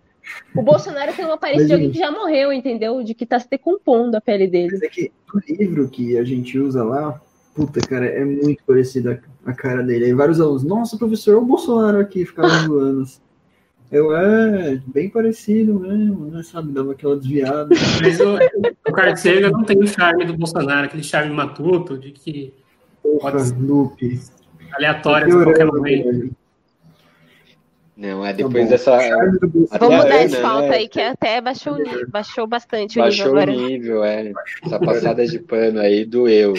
[0.55, 3.03] O Bolsonaro tem uma aparência de alguém que já morreu, entendeu?
[3.03, 4.71] De que tá se decompondo a pele dele.
[4.71, 7.21] Mas é que o livro que a gente usa lá,
[7.55, 10.05] puta, cara, é muito parecido a, cara dele.
[10.07, 13.05] Aí vários alunos, nossa, professor, olha o Bolsonaro aqui, ficavam zoando.
[13.92, 16.42] Eu, é, bem parecido mesmo, né?
[16.42, 17.68] Sabe, dava aquela desviada.
[18.02, 18.37] Mas o,
[18.88, 22.55] o Carl Sagan não tem o charme do Bolsonaro, aquele charme matuto, de que
[23.02, 23.33] Porra.
[23.59, 24.18] Lupe.
[24.72, 26.05] aleatório a qualquer momento.
[26.05, 26.37] velho.
[27.94, 28.70] Não, é Tá depois bom.
[28.70, 28.96] dessa.
[29.78, 30.76] Vamos a mudar de pauta né?
[30.76, 33.68] aí, que até baixou, o nível, baixou bastante o Baixou nível o agora.
[33.68, 34.33] nível, é.
[34.64, 36.55] Essa passada de pano aí doeu.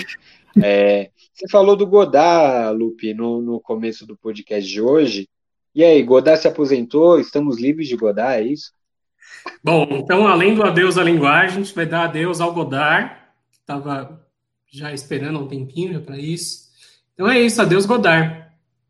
[0.62, 5.28] É, você falou do Godard, Lupe, no, no começo do podcast de hoje.
[5.76, 7.20] E aí, Godard se aposentou?
[7.20, 8.72] Estamos livres de Godard, é isso?
[9.64, 13.10] Bom, então, além do adeus à linguagem, a gente vai dar adeus ao Godard,
[13.52, 14.22] que estava
[14.72, 16.64] já esperando há um tempinho para isso.
[17.14, 18.44] Então é isso, adeus Godard.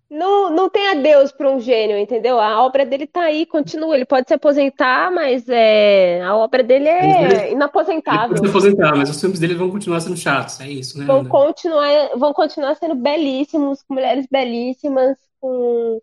[0.09, 2.39] Não, não tem adeus para um gênio, entendeu?
[2.39, 3.95] A obra dele tá aí, continua.
[3.95, 8.37] Ele pode se aposentar, mas é, a obra dele Ele é Ele pode inaposentável.
[8.37, 12.09] se aposentar, mas os filmes dele vão continuar sendo chatos, é isso, né, Vão continuar,
[12.15, 15.99] vão continuar sendo belíssimos, com mulheres belíssimas, com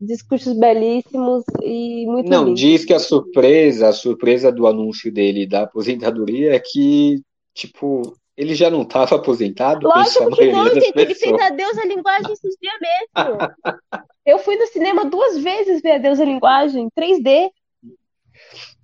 [0.00, 2.60] discursos belíssimos e muito Não, lindos.
[2.60, 7.22] diz que a surpresa, a surpresa do anúncio dele da aposentadoria é que,
[7.54, 10.92] tipo, ele já não estava aposentado, a Lógico que não, gente.
[10.94, 11.42] Ele fez pessoas.
[11.42, 13.54] Adeus à Linguagem esses dias mesmo.
[14.26, 17.50] Eu fui no cinema duas vezes ver Adeus à Linguagem, 3D.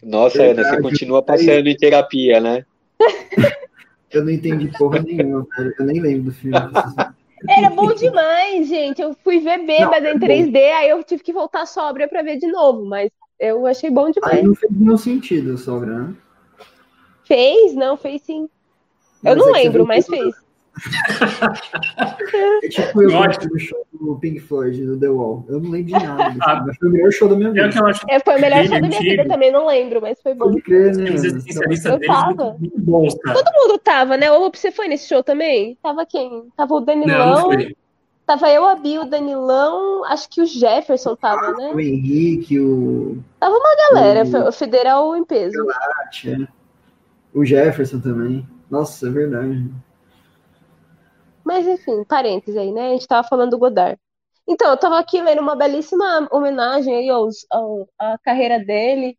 [0.03, 0.83] Nossa, Ana, você Verdade.
[0.83, 2.65] continua passando em terapia, né?
[4.11, 5.75] Eu não entendi porra nenhuma, velho.
[5.79, 6.57] Eu nem lembro do filme.
[7.49, 9.03] Era bom demais, gente.
[9.03, 12.23] Eu fui ver bêbada Não, é em 3D, aí eu tive que voltar sóbria pra
[12.23, 14.45] ver de novo, mas eu achei bom Aí demais.
[14.45, 16.15] não fez nenhum sentido, sogra, né?
[17.25, 17.75] Fez?
[17.75, 18.49] Não, fez sim.
[19.25, 20.42] Eu Mas não é lembro, mas fez.
[22.63, 25.45] É tipo eu no show do Pink Floyd, do The Wall.
[25.49, 26.35] Eu não lembro de nada.
[26.43, 26.65] Ah.
[26.67, 27.93] mas foi o melhor show da minha É o vida.
[28.09, 29.11] É, foi o melhor show da minha antigo.
[29.11, 30.47] vida também, não lembro, mas foi bom.
[30.47, 31.05] Pode crer, né?
[31.11, 32.57] Eu tava.
[32.59, 33.19] muito.
[33.21, 34.31] Todo mundo tava, né?
[34.33, 35.77] Ô, você foi nesse show também?
[35.83, 36.49] Tava quem?
[36.57, 37.77] Tava o Não, Danilão, não foi.
[38.27, 41.73] tava eu, a Bia, o Danilão, acho que o Jefferson tava, né?
[41.75, 43.19] O Henrique, o
[43.93, 45.65] Galera, o- foi o Federal em peso.
[45.67, 46.49] Tati, né?
[47.35, 48.47] o Jefferson também.
[48.71, 49.71] Nossa, é verdade.
[51.53, 52.89] Mas enfim, parênteses aí, né?
[52.89, 53.99] A gente tava falando do Godard.
[54.49, 59.19] Então, eu tava aqui lendo uma belíssima homenagem aí aos, ao, à carreira dele.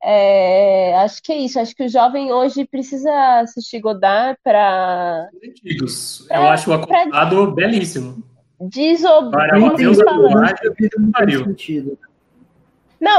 [0.00, 1.58] É, acho que é isso.
[1.58, 3.10] Acho que o jovem hoje precisa
[3.40, 6.30] assistir Godard para Antigos.
[6.30, 8.22] É, Eu acho o pra- acordado belíssimo.
[8.60, 9.34] desob...
[9.34, 10.28] Agora, como o que Deus se da fala?
[10.28, 11.98] linguagem, A vida não sentido.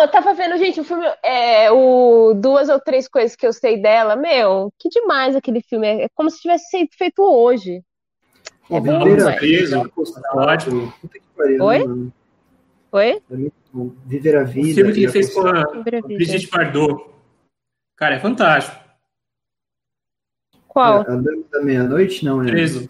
[0.05, 3.81] Eu tava vendo, gente, o filme, é, o Duas ou Três Coisas que eu sei
[3.81, 5.87] dela, meu, que demais aquele filme.
[6.03, 7.81] É como se tivesse sido feito hoje.
[8.67, 9.03] Pô, É bom a.
[9.05, 9.91] Vida, Preso,
[10.33, 10.93] ótimo.
[11.59, 11.87] Oi?
[11.87, 12.11] né?
[12.91, 13.21] Oi?
[13.29, 13.91] É muito bom.
[14.05, 14.73] Viver a O Vida.
[14.75, 16.01] filme que ele fez com a a a.
[16.01, 17.05] Brigitte Bardot.
[17.95, 18.83] Cara, é fantástico.
[20.67, 21.01] Qual?
[21.01, 22.47] A Dama da Meia-Noite, não é?
[22.47, 22.89] Preso.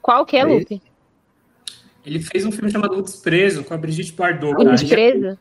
[0.00, 0.82] Qual que é, É Lupe?
[2.04, 4.54] Ele fez um filme chamado O Desprezo com a Brigitte Bardot.
[4.54, 4.70] O cara.
[4.76, 5.38] Desprezo?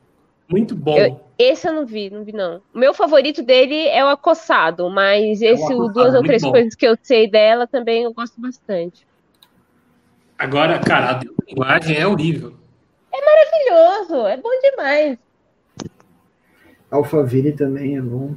[0.48, 0.98] Muito bom.
[0.98, 2.62] Eu- Esse eu não vi, não vi não.
[2.74, 6.52] O meu favorito dele é o Acossado, mas esse, o Acossado, duas ou três bom.
[6.52, 9.06] coisas que eu sei dela também eu gosto bastante.
[10.38, 12.54] Agora, cara, a linguagem é horrível.
[13.12, 15.18] Maravilhoso, é bom demais.
[16.92, 18.36] Alphaville também é bom.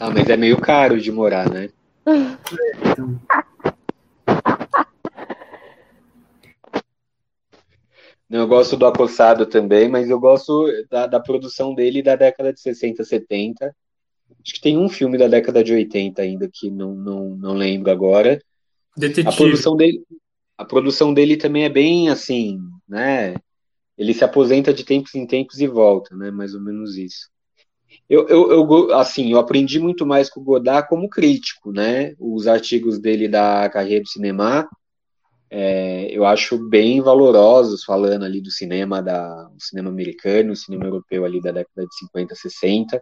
[0.00, 1.68] Ah, mas é meio caro de morar, né?
[2.90, 3.20] Então,
[8.34, 12.60] Eu gosto do Acossado também, mas eu gosto da, da produção dele da década de
[12.60, 13.66] 60, 70.
[14.44, 17.92] Acho que tem um filme da década de 80 ainda que não, não, não lembro
[17.92, 18.42] agora.
[18.96, 19.36] A Detetive.
[19.36, 20.02] produção dele,
[20.58, 23.36] a produção dele também é bem assim, né?
[23.96, 26.32] Ele se aposenta de tempos em tempos e volta, né?
[26.32, 27.30] Mais ou menos isso.
[28.10, 32.14] Eu, eu, eu assim, eu aprendi muito mais com o Godard como crítico, né?
[32.18, 34.68] Os artigos dele da carreira do cinema,
[35.56, 40.86] é, eu acho bem valorosos, falando ali do cinema da, o cinema americano, o cinema
[40.86, 43.00] europeu ali da década de 50, 60.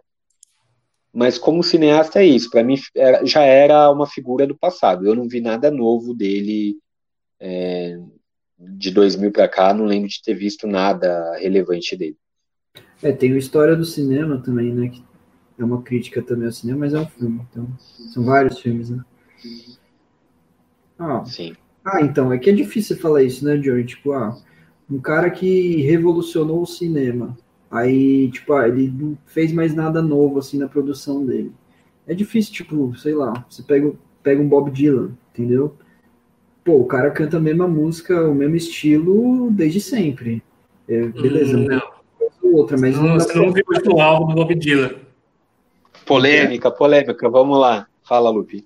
[1.11, 2.51] Mas como cineasta é isso.
[2.51, 5.07] Para mim era, já era uma figura do passado.
[5.07, 6.77] Eu não vi nada novo dele
[7.39, 7.97] é,
[8.59, 9.73] de 2000 para cá.
[9.73, 12.17] Não lembro de ter visto nada relevante dele.
[13.01, 14.89] É, tem a história do cinema também, né?
[14.89, 15.03] Que
[15.57, 17.47] é uma crítica também ao cinema, mas é um filme.
[17.49, 17.67] Então,
[18.13, 19.03] são vários filmes, né?
[20.99, 21.55] Ah, Sim.
[21.85, 23.83] Ah, então, é que é difícil falar isso, né, Johnny?
[23.85, 24.37] Tipo, ah,
[24.89, 27.37] um cara que revolucionou o cinema.
[27.71, 31.51] Aí, tipo, ah, ele não fez mais nada novo, assim, na produção dele.
[32.07, 33.91] É difícil, tipo, sei lá, você pega,
[34.21, 35.75] pega um Bob Dylan, entendeu?
[36.63, 40.41] Pô, o cara canta a mesma música, o mesmo estilo desde sempre.
[40.87, 42.51] É, beleza, Hum, não.
[42.57, 44.91] outra, mas Não, não você não viu o último álbum do Bob Dylan.
[46.05, 47.29] Polêmica, polêmica.
[47.29, 47.87] Vamos lá.
[48.03, 48.65] Fala, Lupi.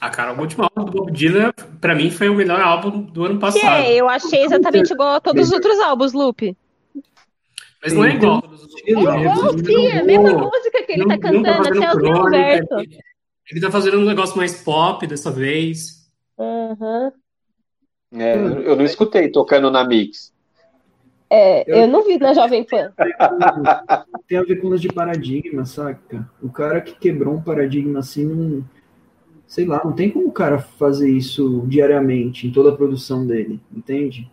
[0.00, 3.34] Cara, o último álbum do Bob Dylan, pra mim, foi o melhor álbum do ano
[3.34, 3.82] Que passado.
[3.84, 6.56] é, eu achei exatamente igual a todos os outros álbuns, Lupe.
[7.82, 9.32] Mas não é igual a todos os outros Ele É álbuns.
[9.38, 12.18] igual, sim, é a mesma música que ele não- tá não cantando, até o crônica,
[12.22, 12.78] Roberto.
[12.80, 12.98] ele-
[13.50, 16.08] Ele tá fazendo um negócio mais pop dessa vez.
[16.38, 17.12] Aham.
[18.14, 20.32] É, eu não escutei tocando na Mix.
[21.28, 22.92] É, Eu- eu não vi na Jovem Pan.
[24.28, 26.30] tem a ver com lance de paradigma, saca?
[26.42, 28.64] O cara que quebrou um paradigma assim, não,
[29.54, 33.60] sei lá, não tem como o cara fazer isso diariamente em toda a produção dele,
[33.72, 34.28] entende?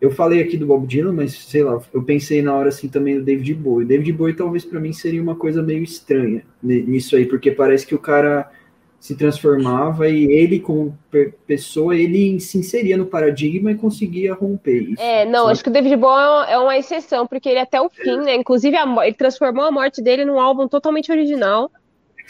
[0.00, 3.14] Eu falei aqui do Bob Dylan, mas sei lá, eu pensei na hora assim também
[3.20, 3.86] do David Bowie.
[3.86, 7.86] David Bowie talvez pra mim seria uma coisa meio estranha ni- nisso aí, porque parece
[7.86, 8.50] que o cara
[8.98, 14.82] se transformava e ele como pe- pessoa, ele se inseria no paradigma e conseguia romper
[14.90, 15.00] isso.
[15.02, 15.52] É, não, sabe?
[15.52, 18.34] acho que o David Bowie é uma- é exceção, porque ele até o fim, né?
[18.34, 21.70] Inclusive, a ele transformou a morte dele num álbum totalmente original.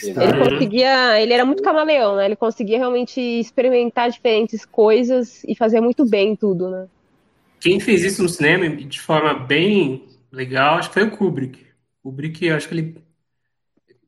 [0.03, 2.27] Ele conseguia, ele era muito camaleão, né?
[2.27, 6.87] Ele conseguia realmente experimentar diferentes coisas e fazer muito bem tudo, né?
[7.59, 11.67] Quem fez isso no cinema de forma bem legal, acho que foi o Kubrick.
[12.03, 13.03] O Kubrick, eu acho que ele,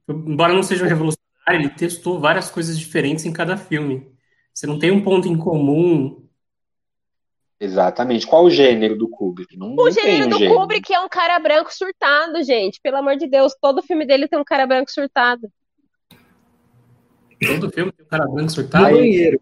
[0.08, 4.06] embora não seja um revolucionário, ele testou várias coisas diferentes em cada filme.
[4.52, 6.22] Você não tem um ponto em comum.
[7.58, 8.26] Exatamente.
[8.26, 9.56] Qual o gênero do Kubrick?
[9.56, 10.60] Não, O não tem gênero um do gênero.
[10.60, 12.80] Kubrick é um cara branco surtado, gente.
[12.80, 15.50] Pelo amor de Deus, todo filme dele tem um cara branco surtado.
[17.46, 18.84] Todo filme tem um cara branco No surtado.
[18.84, 19.40] banheiro.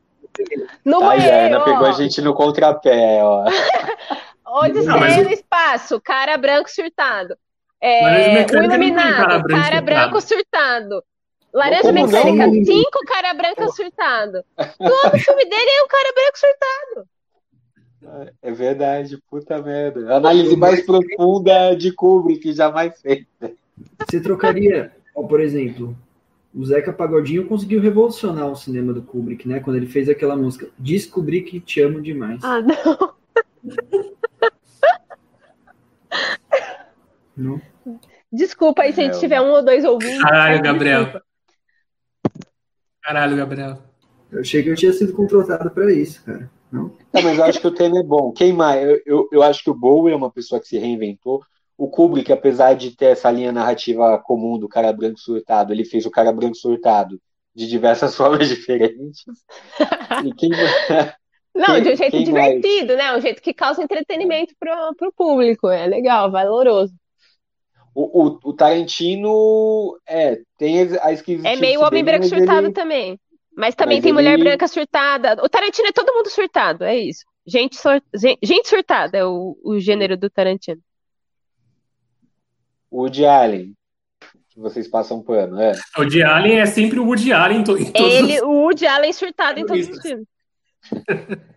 [0.85, 3.45] No banheiro, Ana pegou a gente no contrapé, ó.
[4.47, 7.37] Odisseia Não, mas no espaço, cara branco surtado.
[7.81, 9.43] É, Laranja o não Iluminado, cara cara,
[9.81, 11.05] branco branco surtado.
[11.53, 12.07] Laranja Como não?
[12.07, 14.45] Mecânica, cinco cara branca surtado.
[14.57, 17.09] Todo filme dele é um cara branco surtado.
[18.43, 20.15] É verdade, puta merda.
[20.15, 23.53] Análise mais profunda de Kubrick jamais feita.
[24.09, 25.97] Você trocaria, ó, por exemplo,
[26.57, 29.61] o Zeca Pagodinho conseguiu revolucionar o cinema do Kubrick, né?
[29.61, 32.43] Quando ele fez aquela música Descobri que te amo demais.
[32.43, 33.15] Ah, não.
[37.37, 37.61] Não?
[38.33, 40.23] Desculpa aí se a gente tiver um ou dois ouvintes.
[40.23, 41.05] Caralho, Gabriel.
[41.05, 41.27] desculpa.
[43.03, 43.79] Caralho, Gabriel.
[44.33, 46.51] Eu achei que eu tinha sido contratado para isso, cara.
[46.73, 46.97] Não?
[47.13, 48.33] Não, mas eu acho que o tema é bom.
[48.33, 48.83] Quem mais?
[48.83, 51.45] Eu, eu, eu acho que o Bowie é uma pessoa que se reinventou.
[51.79, 56.07] O Kubrick, apesar de ter essa linha narrativa comum do cara branco surtado, ele fez
[56.07, 57.21] o cara branco surtado
[57.55, 59.25] de diversas formas diferentes.
[60.39, 60.51] Quem,
[61.55, 62.55] Não, Quem- de um jeito quem mais?
[62.61, 63.17] divertido, né?
[63.17, 65.69] Um jeito que causa entretenimento pro, pro público.
[65.69, 66.95] É legal, valoroso.
[67.95, 73.19] o, o, o Tarantino é, tem a esquisitice É meio homem branco surtado ele- também.
[73.57, 75.43] Mas também mas tem mulher ele- branca surtada.
[75.43, 77.25] O Tarantino é todo mundo surtado, é isso.
[77.47, 80.81] Gente, sur- gen- gente surtada é o, o gênero do Tarantino.
[82.97, 83.75] O Woody Allen,
[84.49, 85.73] que vocês passam pano, é.
[85.99, 88.43] O Woody Allen é sempre o Woody Allen em, to- em todos Ele, os...
[88.43, 90.27] o Woody Allen surtado em todos os filmes.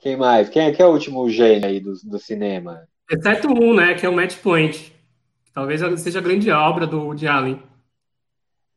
[0.00, 0.48] Quem mais?
[0.48, 2.88] Quem é, quem é o último gênio aí do, do cinema?
[3.08, 3.94] Exceto um, né?
[3.94, 4.92] Que é o Match Point.
[5.44, 7.62] Que talvez seja a grande obra do Woody Allen.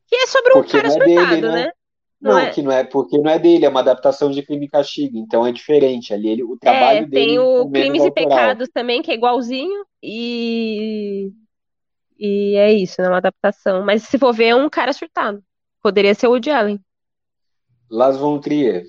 [0.08, 1.66] Que é sobre um Porque cara é dele, surtado, né?
[1.66, 1.72] né?
[2.22, 2.50] Não, Não é?
[2.50, 5.46] que não é porque não é dele, é uma adaptação de Crime e Castigo, então
[5.48, 6.14] é diferente.
[6.14, 8.12] Ali ele, o trabalho É, dele tem é o Crimes e.
[8.12, 11.32] Pecados também, que é igualzinho, e.
[12.18, 13.08] E é isso, né?
[13.08, 13.86] Uma adaptação.
[13.86, 15.42] Mas se for ver, é um cara surtado.
[15.82, 16.80] Poderia ser o Woody Allen.
[17.90, 18.84] Las Von Trier.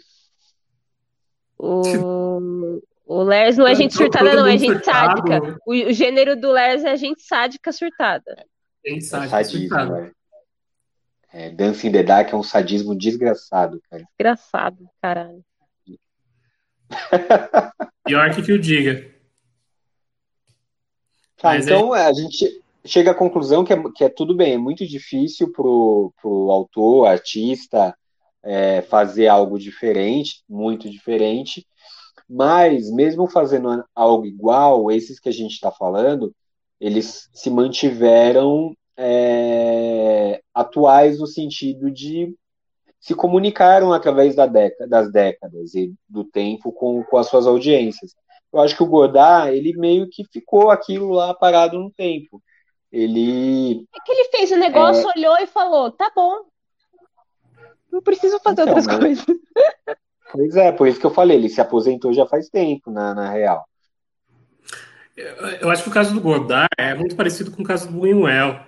[1.56, 5.22] O, o Lars não é gente surtada, não, é gente surtado.
[5.28, 5.58] sádica.
[5.66, 8.44] O, o gênero do Lars é gente sádica surtada.
[8.84, 10.10] É sádico, sadismo, surtado.
[11.32, 14.04] É, Dancing in the Dark é um sadismo desgraçado, cara.
[14.18, 15.44] Engraçado, caralho.
[18.04, 19.08] Pior que que o diga.
[21.36, 24.58] Tá, Mas então a gente chega à conclusão que é, que é tudo bem, é
[24.58, 27.96] muito difícil pro, pro autor, artista,
[28.42, 31.66] é, fazer algo diferente, muito diferente,
[32.28, 36.34] mas mesmo fazendo algo igual, esses que a gente está falando,
[36.80, 42.34] eles se mantiveram é, atuais no sentido de
[43.00, 48.14] se comunicaram através da década, das décadas e do tempo com, com as suas audiências.
[48.52, 52.42] Eu acho que o Godard, ele meio que ficou aquilo lá parado no tempo.
[52.92, 53.86] Ele.
[53.94, 55.12] É que ele fez o negócio, é...
[55.16, 56.44] olhou e falou: tá bom.
[57.90, 58.98] Não preciso fazer então, outras mas...
[58.98, 59.26] coisas.
[60.32, 63.30] Pois é, por isso que eu falei, ele se aposentou já faz tempo, na, na
[63.30, 63.66] real.
[65.60, 68.60] Eu acho que o caso do Godard é muito parecido com o caso do Buñuel,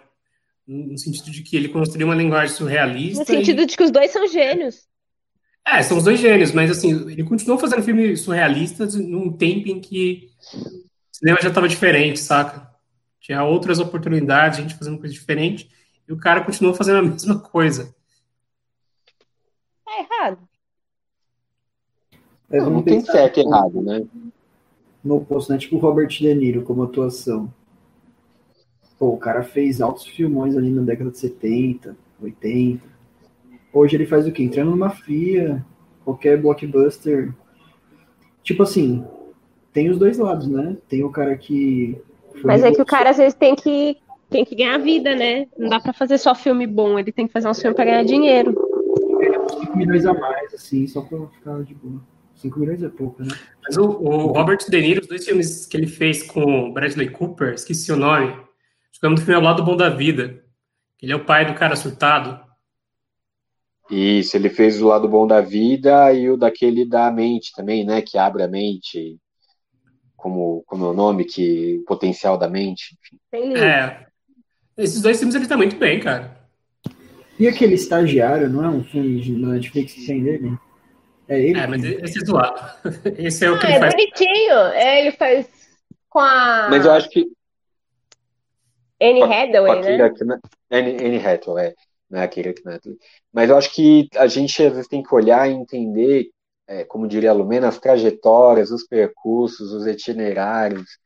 [0.73, 3.21] no sentido de que ele construiu uma linguagem surrealista.
[3.21, 3.67] No sentido e...
[3.67, 4.87] de que os dois são gênios.
[5.65, 9.81] É, são os dois gênios, mas assim, ele continuou fazendo filmes surrealistas num tempo em
[9.81, 12.69] que o cinema já estava diferente, saca?
[13.21, 15.71] Tinha outras oportunidades, a gente fazendo coisa diferente,
[16.09, 17.95] e o cara continuou fazendo a mesma coisa.
[19.89, 20.39] É errado.
[22.51, 24.05] É, não, não tem certo errado, né?
[25.03, 25.59] No oposto, né?
[25.59, 27.53] Tipo o Robert De Niro como atuação.
[29.03, 32.81] Pô, o cara fez altos filmões ali na década de 70, 80.
[33.73, 34.45] Hoje ele faz o quê?
[34.45, 35.67] Entrando numa FIA,
[36.05, 37.35] qualquer blockbuster.
[38.45, 39.05] Tipo assim,
[39.73, 40.77] tem os dois lados, né?
[40.89, 42.01] Tem o cara que.
[42.45, 43.97] Mas é que o cara às vezes tem que,
[44.31, 45.49] tem que ganhar vida, né?
[45.59, 48.05] Não dá pra fazer só filme bom, ele tem que fazer um filme pra ganhar
[48.05, 48.55] dinheiro.
[49.63, 52.01] 5 milhões a mais, assim, só pra ficar de boa.
[52.37, 53.35] 5 milhões é pouco, né?
[53.65, 57.11] Mas o, o, Robert De Niro, os dois filmes que ele fez com o Bradley
[57.11, 58.52] Cooper, esqueci o nome.
[59.03, 60.45] Ficamos no filme Ao Lado Bom da Vida.
[61.03, 62.41] Ele é o pai do cara surtado.
[63.91, 68.01] Isso, ele fez o lado bom da vida e o daquele da mente também, né?
[68.01, 69.19] Que abre a mente,
[70.17, 72.97] como, como é o nome, que o potencial da mente.
[73.33, 73.57] Enfim.
[73.57, 74.07] É.
[74.79, 76.41] Esses dois filmes ele tá muito bem, cara.
[77.41, 80.57] E aquele estagiário, não é um filme de Netflix que tem dele?
[81.27, 81.59] É ele?
[81.59, 82.61] É, mas esse é zoado.
[83.19, 83.95] Esse é o que ah, ele é faz.
[83.95, 84.59] bonitinho.
[84.75, 85.49] É, ele faz
[86.09, 86.69] com a.
[86.71, 87.27] Mas eu acho que.
[89.09, 89.81] Anne Hathaway,
[90.25, 90.39] né?
[90.71, 91.75] Anne, Anne Hathaway, é
[92.13, 92.99] né, Keira Knightley.
[93.33, 96.29] Mas eu acho que a gente às vezes tem que olhar e entender,
[96.69, 100.99] é, como diria a Lumena, as trajetórias, os percursos, os itinerários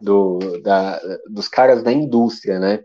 [0.00, 2.82] do, da, dos caras da indústria, né?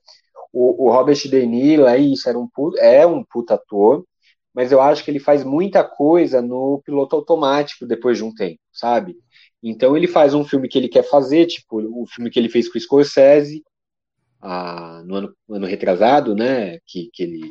[0.51, 4.05] O, o Robert De Niro é isso, era um, é um puta ator,
[4.53, 8.59] mas eu acho que ele faz muita coisa no piloto automático depois de um tempo,
[8.71, 9.15] sabe?
[9.63, 12.67] Então ele faz um filme que ele quer fazer, tipo o filme que ele fez
[12.67, 13.63] com o Scorsese,
[14.41, 16.79] ah, no ano, ano retrasado, né?
[16.85, 17.41] Que, que ele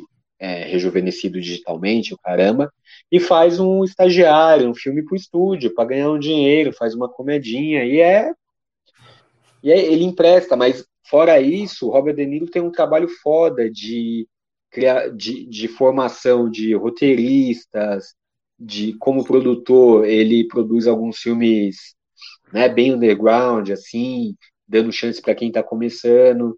[0.41, 2.73] é, rejuvenescido digitalmente, o caramba,
[3.13, 7.85] e faz um estagiário, um filme pro estúdio, para ganhar um dinheiro, faz uma comedinha,
[7.85, 8.33] e é.
[9.63, 14.27] E é, ele empresta, mas fora isso, Robert De Niro tem um trabalho foda de,
[15.15, 18.15] de, de formação de roteiristas,
[18.59, 21.95] de como produtor, ele produz alguns filmes
[22.53, 24.35] né, bem underground, assim,
[24.67, 26.57] dando chance para quem está começando.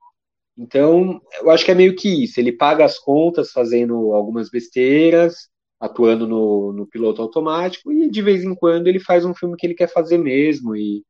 [0.57, 2.38] Então, eu acho que é meio que isso.
[2.38, 5.48] Ele paga as contas fazendo algumas besteiras,
[5.80, 9.66] atuando no, no piloto automático, e de vez em quando ele faz um filme que
[9.66, 11.03] ele quer fazer mesmo, e,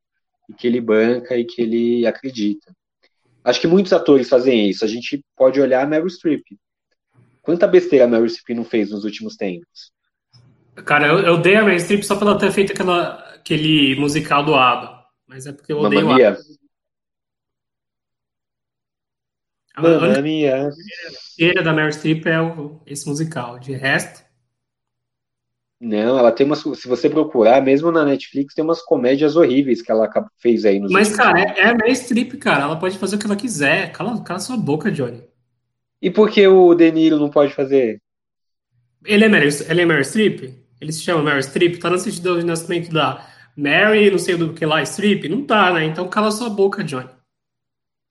[0.48, 2.72] e que ele banca e que ele acredita.
[3.44, 4.84] Acho que muitos atores fazem isso.
[4.84, 6.44] A gente pode olhar a Meryl Streep.
[7.40, 9.92] Quanta besteira a Meryl Streep não fez nos últimos tempos?
[10.84, 14.54] Cara, eu, eu dei a Meryl Streep só pela ter feito aquela, aquele musical do
[14.54, 15.02] ABBA.
[15.26, 16.38] Mas é porque eu odeio Mamma o ABBA.
[19.74, 19.82] A
[21.62, 23.58] da Meryl Streep é o, esse musical.
[23.58, 24.22] De resto.
[25.80, 26.60] Não, ela tem umas.
[26.60, 30.08] Se você procurar, mesmo na Netflix, tem umas comédias horríveis que ela
[30.38, 32.64] fez aí nos Mas, cara, é, é a Meryl Streep, cara.
[32.64, 33.90] Ela pode fazer o que ela quiser.
[33.92, 35.24] Cala, cala sua boca, Johnny.
[36.00, 38.00] E por que o De Niro não pode fazer?
[39.04, 40.54] Ele é Meryl, ele é Meryl Streep?
[40.80, 41.78] Ele se chama Meryl Streep?
[41.78, 45.28] Tá no sentido de nascimento da Mary, não sei do que lá, Streep?
[45.28, 45.84] Não tá, né?
[45.84, 47.08] Então cala sua boca, Johnny.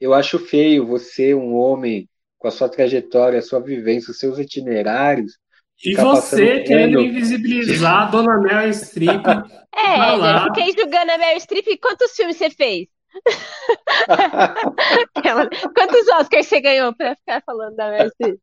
[0.02, 4.40] Eu acho feio você, um homem, com a sua trajetória, a sua vivência, os seus
[4.40, 5.38] itinerários.
[5.86, 9.24] E você querendo invisibilizar a Dona Meryl Streep.
[9.74, 11.66] É, eu fiquei julgando a Meryl Streep.
[11.82, 12.90] Quantos filmes você fez?
[15.74, 18.38] Quantos Oscars você ganhou para ficar falando da Meryl Streep?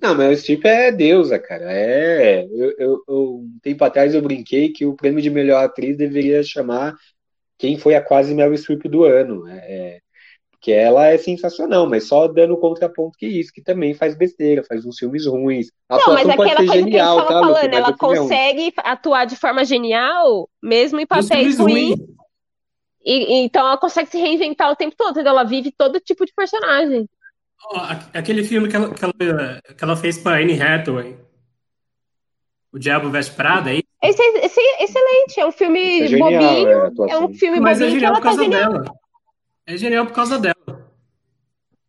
[0.00, 1.70] Não, Meryl Streep é deusa, cara.
[1.70, 5.98] É, eu, eu, eu, um tempo atrás eu brinquei que o prêmio de melhor atriz
[5.98, 6.94] deveria chamar
[7.58, 9.46] quem foi a quase Meryl Streep do ano.
[9.48, 10.00] É,
[10.60, 14.84] que ela é sensacional, mas só dando contraponto que isso, que também faz besteira, faz
[14.84, 15.68] uns filmes ruins.
[15.88, 19.24] A não, mas aquela coisa genial, que a gente tava tá, falando, ela consegue atuar
[19.24, 21.98] de forma genial, mesmo em papéis ruins.
[23.02, 25.30] E, então ela consegue se reinventar o tempo todo, entendeu?
[25.30, 27.08] Ela vive todo tipo de personagem.
[27.72, 27.78] Oh,
[28.12, 31.16] aquele filme que ela, que ela, que ela fez com a Anne Hathaway,
[32.70, 33.82] O Diabo Veste Prada, aí.
[34.02, 37.60] É esse, esse é excelente, é um filme é genial, bobinho, é, é, um filme
[37.60, 38.99] Mas é bobinho é genial por causa tá dela.
[39.70, 40.56] É genial por causa dela.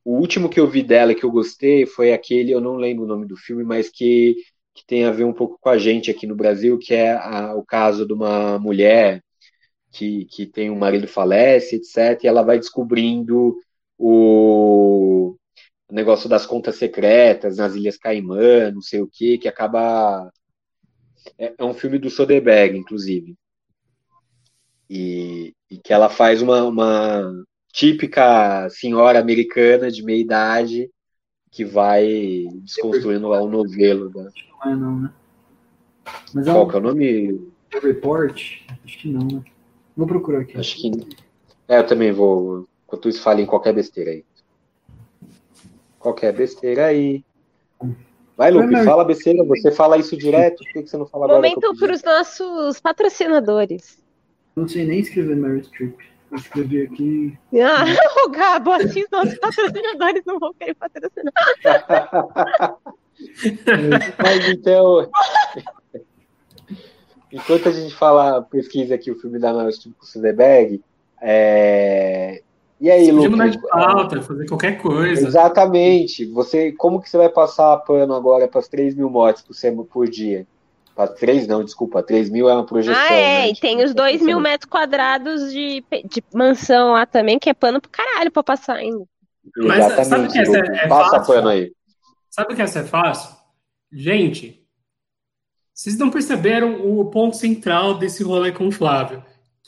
[0.05, 3.07] O último que eu vi dela que eu gostei foi aquele, eu não lembro o
[3.07, 4.35] nome do filme, mas que,
[4.71, 7.55] que tem a ver um pouco com a gente aqui no Brasil, que é a,
[7.55, 9.23] o caso de uma mulher
[9.91, 13.57] que, que tem um marido falece, etc., e ela vai descobrindo
[13.97, 15.35] o,
[15.89, 20.31] o negócio das contas secretas nas Ilhas Caimã, não sei o que, que acaba.
[21.35, 23.35] É, é, um filme do Soderbergh, inclusive.
[24.87, 30.91] E, e que ela faz uma, uma típica senhora americana de meia idade
[31.49, 34.09] que vai desconstruindo lá o novelo.
[34.09, 34.23] Da...
[34.23, 35.13] Não é não, né?
[36.33, 36.67] Mas Qual é um...
[36.67, 37.51] que é o nome?
[37.81, 38.41] Report?
[38.83, 39.43] Acho que não, né?
[39.95, 40.57] Vou procurar aqui.
[40.57, 40.91] Acho que.
[41.67, 42.67] É, eu também vou.
[42.85, 44.25] Enquanto isso, fale em qualquer besteira aí.
[45.99, 47.23] Qualquer besteira aí.
[48.35, 49.43] Vai, Lupe, fala besteira.
[49.43, 50.63] Você fala isso direto.
[50.63, 51.41] Por que você não fala agora?
[51.41, 54.01] Momento para os nossos patrocinadores.
[54.55, 56.10] Não sei nem escrever Mary Streep.
[56.31, 57.37] Eu escrevi aqui.
[57.61, 57.83] Ah,
[58.25, 61.33] o Gabo, assim nossos patrocinadores não vão querer patrocinar.
[64.17, 65.09] Mas então.
[67.31, 70.81] Enquanto a gente fala, pesquisa aqui o filme da Meryl Streep com Soderbergh,
[71.21, 72.41] é...
[72.79, 73.31] e aí, Lucas?
[73.31, 75.27] mudar de pauta, fazer qualquer coisa.
[75.27, 76.25] Exatamente.
[76.25, 79.87] Você, como que você vai passar pano agora para as 3 mil mortes por, semana,
[79.89, 80.45] por dia?
[80.95, 83.01] Para 3 não, desculpa, 3 mil é uma projeção.
[83.01, 83.49] Ah, é, né?
[83.49, 87.79] e tem os 2 mil metros quadrados de, de mansão lá também, que é pano
[87.81, 89.05] pro caralho para passar ainda.
[89.57, 91.33] Mas Exatamente, sabe que essa é, é Passa fácil?
[91.33, 91.71] pano aí.
[92.29, 93.35] Sabe o que essa é fácil?
[93.91, 94.61] Gente,
[95.73, 99.23] vocês não perceberam o ponto central desse rolê com o Flávio?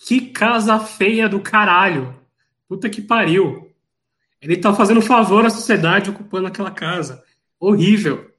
[0.06, 2.14] Que casa feia do caralho.
[2.68, 3.70] Puta que pariu.
[4.42, 7.24] Ele tá fazendo favor à sociedade ocupando aquela casa.
[7.60, 8.33] Horrível.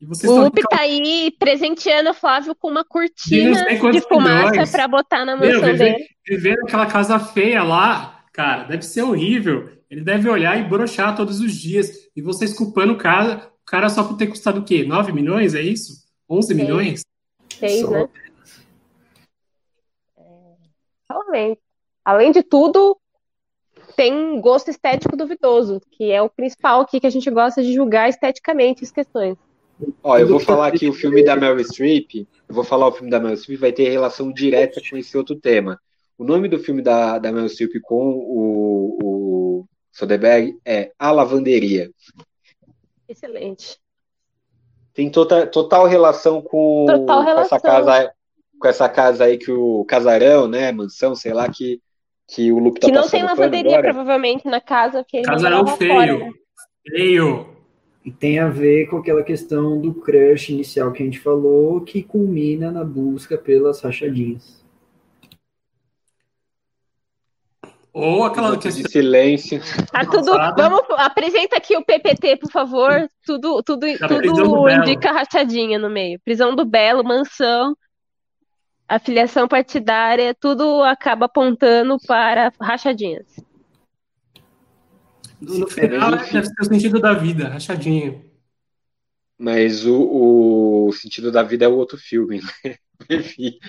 [0.00, 4.86] E vocês o Lupe tá aí presenteando o Flávio com uma cortina de fumaça para
[4.86, 6.08] botar na mansão Meu, viver, dele.
[6.28, 9.70] Viver naquela casa feia lá, cara, deve ser horrível.
[9.88, 12.10] Ele deve olhar e brochar todos os dias.
[12.14, 14.84] E vocês culpando o cara, o cara só por ter custado o quê?
[14.84, 16.04] 9 milhões, é isso?
[16.28, 16.54] 11 Sim.
[16.54, 17.02] milhões?
[17.54, 17.90] Fez, Só...
[17.90, 18.08] né?
[20.18, 20.54] É,
[21.10, 21.60] realmente.
[22.04, 22.98] Além de tudo,
[23.96, 28.08] tem gosto estético duvidoso, que é o principal aqui que a gente gosta de julgar
[28.08, 29.38] esteticamente as questões.
[30.02, 33.10] Ó, eu vou falar aqui o filme da Meryl Streep, eu vou falar o filme
[33.10, 35.80] da Meryl Streep, vai ter relação direta com esse outro tema.
[36.16, 41.90] O nome do filme da, da Meryl Streep com o, o Soderbergh é A Lavanderia.
[43.08, 43.78] Excelente
[44.96, 47.48] tem total, total relação com, total relação.
[47.50, 48.12] com essa casa
[48.58, 51.78] com essa casa aí que o casarão, né, mansão, sei lá, que,
[52.26, 55.04] que o Luke tá Que não tem lavanderia, provavelmente, na casa.
[55.04, 55.92] Que ele casarão feio.
[55.92, 56.32] Fora, né?
[56.88, 57.55] Feio.
[58.06, 62.04] E tem a ver com aquela questão do crush inicial que a gente falou, que
[62.04, 64.64] culmina na busca pelas rachadinhas.
[67.92, 69.60] Ou aquela questão de silêncio.
[69.90, 70.30] Tá tudo.
[70.56, 73.08] Vamos apresenta aqui o PPT, por favor.
[73.24, 76.20] Tudo, tudo, tudo indica rachadinha no meio.
[76.24, 77.76] Prisão do Belo, mansão,
[78.88, 83.26] afiliação partidária, tudo acaba apontando para rachadinhas.
[85.40, 88.24] No final, é, deve ser o sentido da vida, rachadinha.
[89.38, 92.76] Mas o, o sentido da vida é o outro filme, né?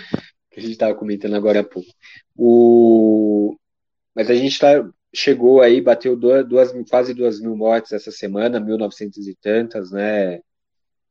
[0.49, 1.89] que a gente estava comentando agora há pouco.
[2.35, 3.57] O,
[4.15, 8.59] mas a gente tá, chegou aí, bateu duas, duas, quase duas mil mortes essa semana,
[8.59, 10.39] mil novecentos e tantas, né?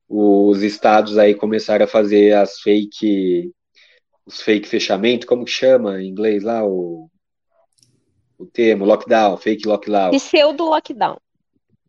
[0.09, 3.53] Os estados aí começaram a fazer as fake,
[4.25, 7.11] os fake fechamento, como que chama em inglês lá o,
[8.39, 10.11] o termo, lockdown, fake lockdown.
[10.13, 11.17] Pseudo lockdown.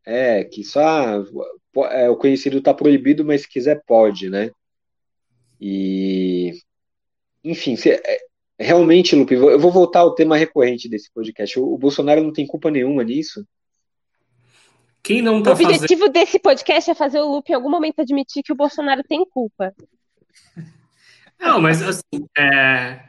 [0.05, 1.23] É, que só
[1.91, 4.51] é, o conhecido está proibido, mas se quiser pode, né?
[5.59, 6.53] E
[7.43, 8.19] enfim, é,
[8.59, 11.59] Realmente, Lupe, eu vou voltar ao tema recorrente desse podcast.
[11.59, 13.45] O, Bolsonaro não tem culpa nenhuma nisso.
[15.03, 16.11] Quem não tá o objetivo fazendo...
[16.11, 19.75] desse podcast é fazer o Lupe em algum momento admitir que o Bolsonaro tem culpa.
[21.39, 22.99] Não, mas assim, é,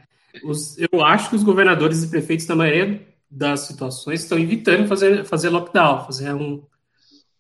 [0.45, 5.25] os, eu acho que os governadores e prefeitos, na maioria das situações, estão evitando fazer,
[5.25, 6.63] fazer lockdown, fazer um,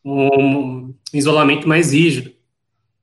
[0.04, 2.32] um isolamento mais rígido.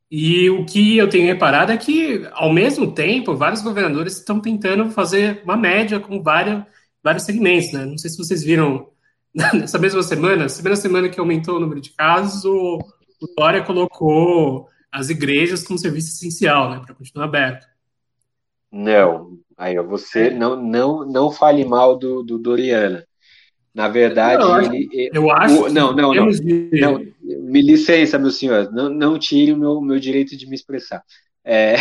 [0.09, 4.89] E o que eu tenho reparado é que, ao mesmo tempo, vários governadores estão tentando
[4.91, 6.63] fazer uma média com vários,
[7.03, 7.73] vários segmentos.
[7.73, 7.85] Né?
[7.85, 8.89] Não sei se vocês viram
[9.53, 12.77] nessa mesma semana, semana semana que aumentou o número de casos, o,
[13.21, 17.67] o Dória colocou as igrejas como serviço essencial, né, para continuar aberto.
[18.71, 20.29] Não, aí você é.
[20.31, 23.05] não, não, não fale mal do, do Doriana.
[23.73, 25.09] Na verdade, não, ele.
[25.13, 25.65] Eu acho.
[25.65, 26.69] O, não, não, não, de...
[26.79, 27.05] não.
[27.21, 28.71] Me licença, meu senhor.
[28.71, 31.03] Não, não tire o meu, meu direito de me expressar.
[31.43, 31.75] É,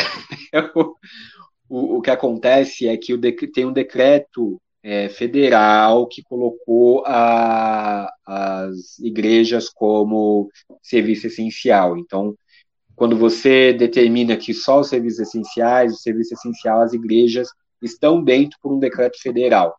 [1.69, 8.13] o, o que acontece é que o tem um decreto é, federal que colocou a,
[8.27, 10.51] as igrejas como
[10.83, 11.97] serviço essencial.
[11.97, 12.37] Então,
[12.95, 17.49] quando você determina que só os serviços essenciais, o serviço essencial, as igrejas
[17.87, 19.75] estão dentro por um decreto federal.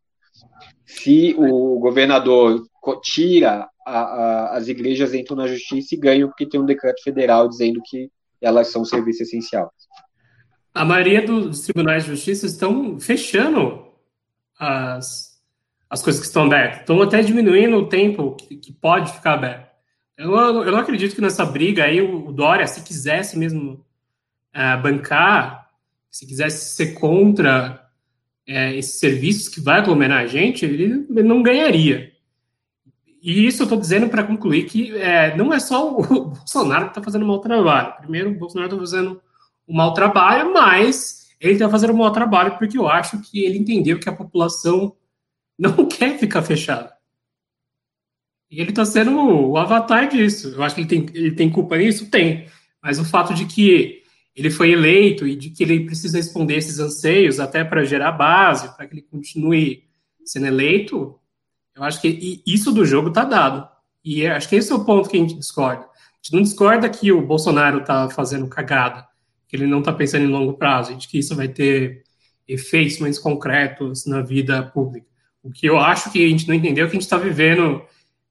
[0.85, 2.63] Se o governador
[3.01, 7.47] tira, a, a, as igrejas entram na justiça e ganham porque tem um decreto federal
[7.47, 8.09] dizendo que
[8.41, 9.71] elas são serviço essencial.
[10.73, 13.87] A maioria dos tribunais de justiça estão fechando
[14.59, 15.39] as,
[15.89, 16.81] as coisas que estão abertas.
[16.81, 19.73] Estão até diminuindo o tempo que, que pode ficar aberto.
[20.17, 23.85] Eu, eu, não acredito que nessa briga aí o, Dória, se quisesse mesmo
[24.53, 25.69] é, bancar,
[26.09, 27.84] se quisesse ser contra
[28.47, 32.11] é, esses serviços que vai aglomerar a gente, ele, não ganharia.
[33.21, 36.91] E isso eu estou dizendo para concluir que é, não é só o Bolsonaro que
[36.91, 37.95] está fazendo um mau trabalho.
[37.97, 39.21] Primeiro, o Bolsonaro está fazendo
[39.67, 43.57] um mau trabalho, mas ele está fazendo um mau trabalho porque eu acho que ele
[43.57, 44.95] entendeu que a população
[45.57, 46.93] não quer ficar fechada.
[48.51, 50.49] E ele está sendo o avatar disso.
[50.49, 52.09] Eu acho que ele tem, ele tem culpa nisso?
[52.11, 52.47] Tem.
[52.81, 54.03] Mas o fato de que
[54.35, 58.75] ele foi eleito e de que ele precisa responder esses anseios até para gerar base,
[58.75, 59.83] para que ele continue
[60.25, 61.17] sendo eleito,
[61.75, 63.67] eu acho que isso do jogo está dado.
[64.03, 65.83] E acho que esse é o ponto que a gente discorda.
[65.83, 69.07] A gente não discorda que o Bolsonaro está fazendo cagada,
[69.47, 72.03] que ele não está pensando em longo prazo, de que isso vai ter
[72.47, 75.07] efeitos mais concretos na vida pública.
[75.41, 77.83] O que eu acho que a gente não entendeu é que a gente está vivendo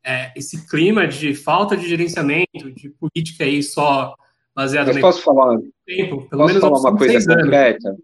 [0.04, 4.14] é, esse clima de falta de gerenciamento, de política aí só
[4.54, 7.88] baseada Mas posso falar, tempo, pelo posso menos falar uma coisa concreta?
[7.88, 8.00] Anos.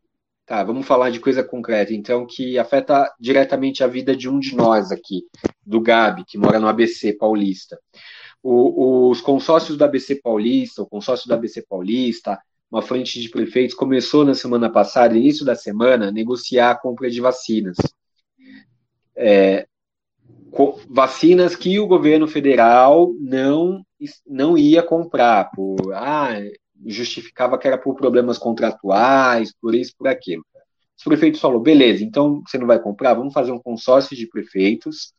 [0.50, 4.56] Tá, vamos falar de coisa concreta, então, que afeta diretamente a vida de um de
[4.56, 5.22] nós aqui,
[5.64, 7.78] do Gabi, que mora no ABC Paulista.
[8.42, 12.36] O, os consórcios do ABC Paulista, o consórcio do ABC Paulista,
[12.68, 17.08] uma frente de prefeitos, começou na semana passada, início da semana, a negociar a compra
[17.08, 17.76] de vacinas.
[19.14, 19.68] É,
[20.88, 23.84] vacinas que o governo federal não,
[24.26, 26.30] não ia comprar, por ah,
[26.86, 30.44] justificava que era por problemas contratuais, por isso, por aquilo.
[30.98, 35.12] Os prefeitos falou, beleza, então você não vai comprar, vamos fazer um consórcio de prefeitos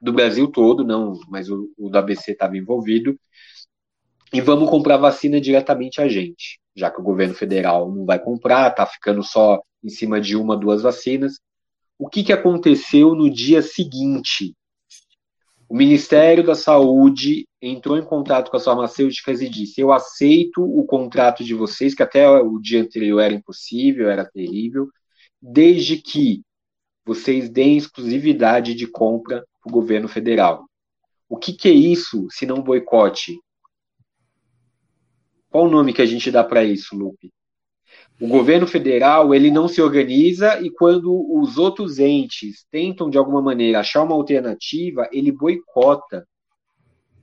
[0.00, 3.18] do Brasil todo, não, mas o, o do ABC estava envolvido,
[4.32, 8.70] e vamos comprar vacina diretamente a gente, já que o governo federal não vai comprar,
[8.70, 11.40] está ficando só em cima de uma, duas vacinas.
[11.98, 14.54] O que, que aconteceu no dia seguinte
[15.70, 20.84] o Ministério da Saúde entrou em contato com as farmacêuticas e disse: Eu aceito o
[20.84, 24.88] contrato de vocês, que até o dia anterior era impossível, era terrível,
[25.40, 26.42] desde que
[27.04, 30.66] vocês deem exclusividade de compra para o governo federal.
[31.28, 33.38] O que, que é isso se não boicote?
[35.48, 37.32] Qual o nome que a gente dá para isso, Lupe?
[38.20, 43.40] o governo federal ele não se organiza e quando os outros entes tentam de alguma
[43.40, 46.28] maneira achar uma alternativa, ele boicota.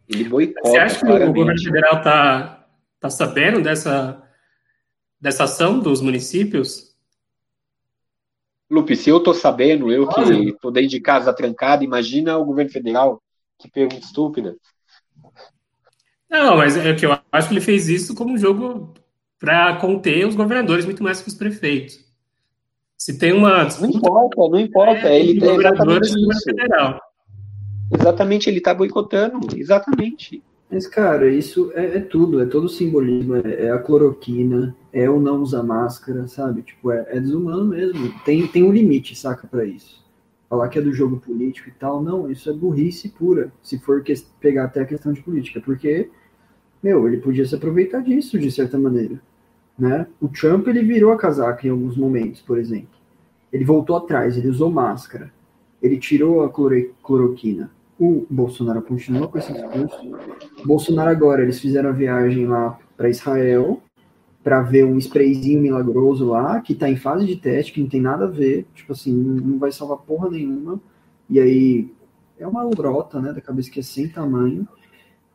[0.08, 0.70] Ele boicota.
[0.70, 1.30] Você acha que claramente.
[1.30, 2.68] o governo federal está
[3.00, 4.24] tá sabendo dessa,
[5.20, 6.96] dessa ação dos municípios?
[8.70, 12.72] Lupe, se eu estou sabendo, eu que estou dentro de casa trancada, imagina o governo
[12.72, 13.22] federal.
[13.58, 14.56] Que pergunta estúpida.
[16.30, 18.94] Não, mas é que eu acho que ele fez isso como um jogo
[19.40, 22.06] para conter os governadores muito mais que os prefeitos.
[22.98, 23.64] Se tem uma.
[23.80, 25.08] Não importa, não importa.
[25.08, 26.44] É, ele tem exatamente isso.
[26.44, 27.00] Federal.
[27.94, 29.40] Exatamente, ele está boicotando.
[29.56, 30.44] Exatamente.
[30.70, 35.10] Mas, cara, isso é, é tudo, é todo o simbolismo, é, é, a cloroquina, é
[35.10, 36.62] o não usar máscara, sabe?
[36.62, 38.14] Tipo, é, é desumano mesmo.
[38.26, 40.06] Tem, tem um limite, saca, para isso.
[40.50, 44.02] Falar que é do jogo político e tal, não, isso é burrice pura, se for
[44.02, 46.10] que, pegar até a questão de política, porque
[46.82, 49.20] meu, ele podia se aproveitar disso de certa maneira.
[49.78, 50.08] Né?
[50.20, 52.98] O Trump ele virou a casaca em alguns momentos, por exemplo.
[53.52, 55.32] Ele voltou atrás, ele usou máscara,
[55.82, 57.72] ele tirou a cloroquina.
[58.00, 59.98] O Bolsonaro continua com esse discurso.
[60.66, 63.82] Bolsonaro agora, eles fizeram a viagem lá para Israel
[64.44, 68.00] para ver um sprayzinho milagroso lá, que está em fase de teste, que não tem
[68.00, 70.80] nada a ver, tipo assim, não vai salvar porra nenhuma.
[71.30, 71.92] E aí
[72.40, 74.66] é uma brota, né, da cabeça que é sem tamanho.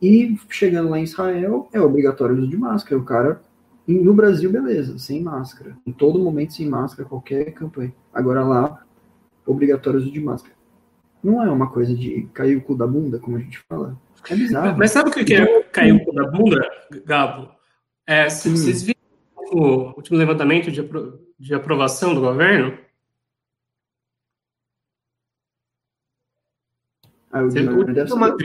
[0.00, 2.98] E chegando lá em Israel, é obrigatório o uso de máscara.
[2.98, 3.42] O cara,
[3.86, 5.76] no Brasil, beleza, sem máscara.
[5.86, 7.92] Em todo momento sem máscara, qualquer campanha.
[8.14, 8.82] Agora lá,
[9.44, 10.54] obrigatório uso de máscara.
[11.22, 13.96] Não é uma coisa de cair o cu da bunda, como a gente fala.
[14.28, 14.76] É bizarro.
[14.76, 16.68] Mas sabe o que é cair o cu da bunda,
[17.04, 17.48] Gabo?
[18.06, 18.56] É, se hum.
[18.56, 19.00] vocês viram
[19.52, 22.76] o último levantamento de, apro de aprovação do governo,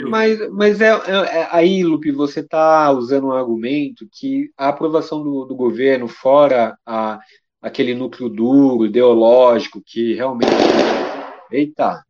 [0.10, 5.22] mas, mas é, é, é, aí, Lupe, você está usando um argumento que a aprovação
[5.22, 7.20] do, do governo, fora a,
[7.62, 10.52] aquele núcleo duro, ideológico, que realmente
[11.52, 12.07] Eita!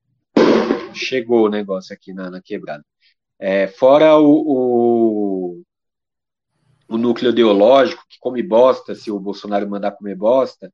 [0.98, 2.84] Chegou o negócio aqui na, na quebrada.
[3.40, 5.62] É, fora o, o,
[6.90, 10.74] o, núcleo ideológico, que come bosta se o Bolsonaro mandar comer bosta,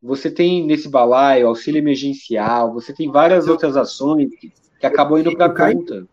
[0.00, 5.36] você tem nesse balaio auxílio emergencial, você tem várias outras ações que, que acabam indo
[5.36, 6.06] para conta.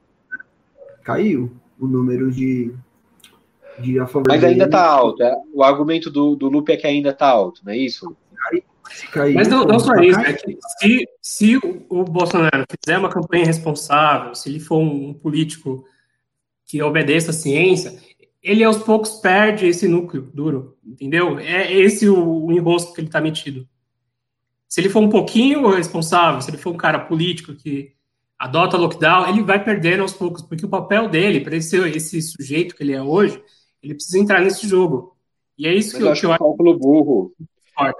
[1.04, 2.74] Caiu o número de,
[3.80, 5.22] de a favor Mas ainda está alto.
[5.22, 5.36] É?
[5.54, 8.16] O argumento do, do Lupe é que ainda está alto, não é isso?
[9.12, 9.36] Caiu.
[9.36, 11.58] Mas não, não só isso, é que se, se
[11.90, 15.86] o Bolsonaro fizer uma campanha responsável, se ele for um político
[16.66, 17.98] que obedeça à ciência,
[18.42, 21.38] ele aos poucos perde esse núcleo duro, entendeu?
[21.40, 23.68] É esse o, o enrosco que ele está metido.
[24.68, 27.94] Se ele for um pouquinho responsável, se ele for um cara político que
[28.40, 32.22] adota lockdown, ele vai perdendo aos poucos, porque o papel dele, para ele ser esse
[32.22, 33.42] sujeito que ele é hoje,
[33.84, 35.16] ele precisa entrar nesse jogo.
[35.58, 36.22] E é isso Mas que eu acho.
[36.22, 36.38] Que eu...
[36.38, 37.34] cálculo burro.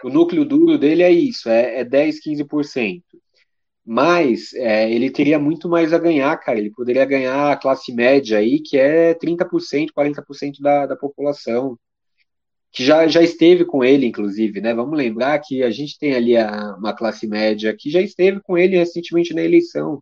[0.04, 3.02] O núcleo duro dele é isso, é, é 10, 15%
[3.86, 6.60] mas é, ele teria muito mais a ganhar, cara.
[6.60, 11.78] Ele poderia ganhar a classe média aí, que é 30%, 40% da, da população,
[12.72, 14.74] que já, já esteve com ele, inclusive, né?
[14.74, 18.58] Vamos lembrar que a gente tem ali a, uma classe média que já esteve com
[18.58, 20.02] ele recentemente na eleição.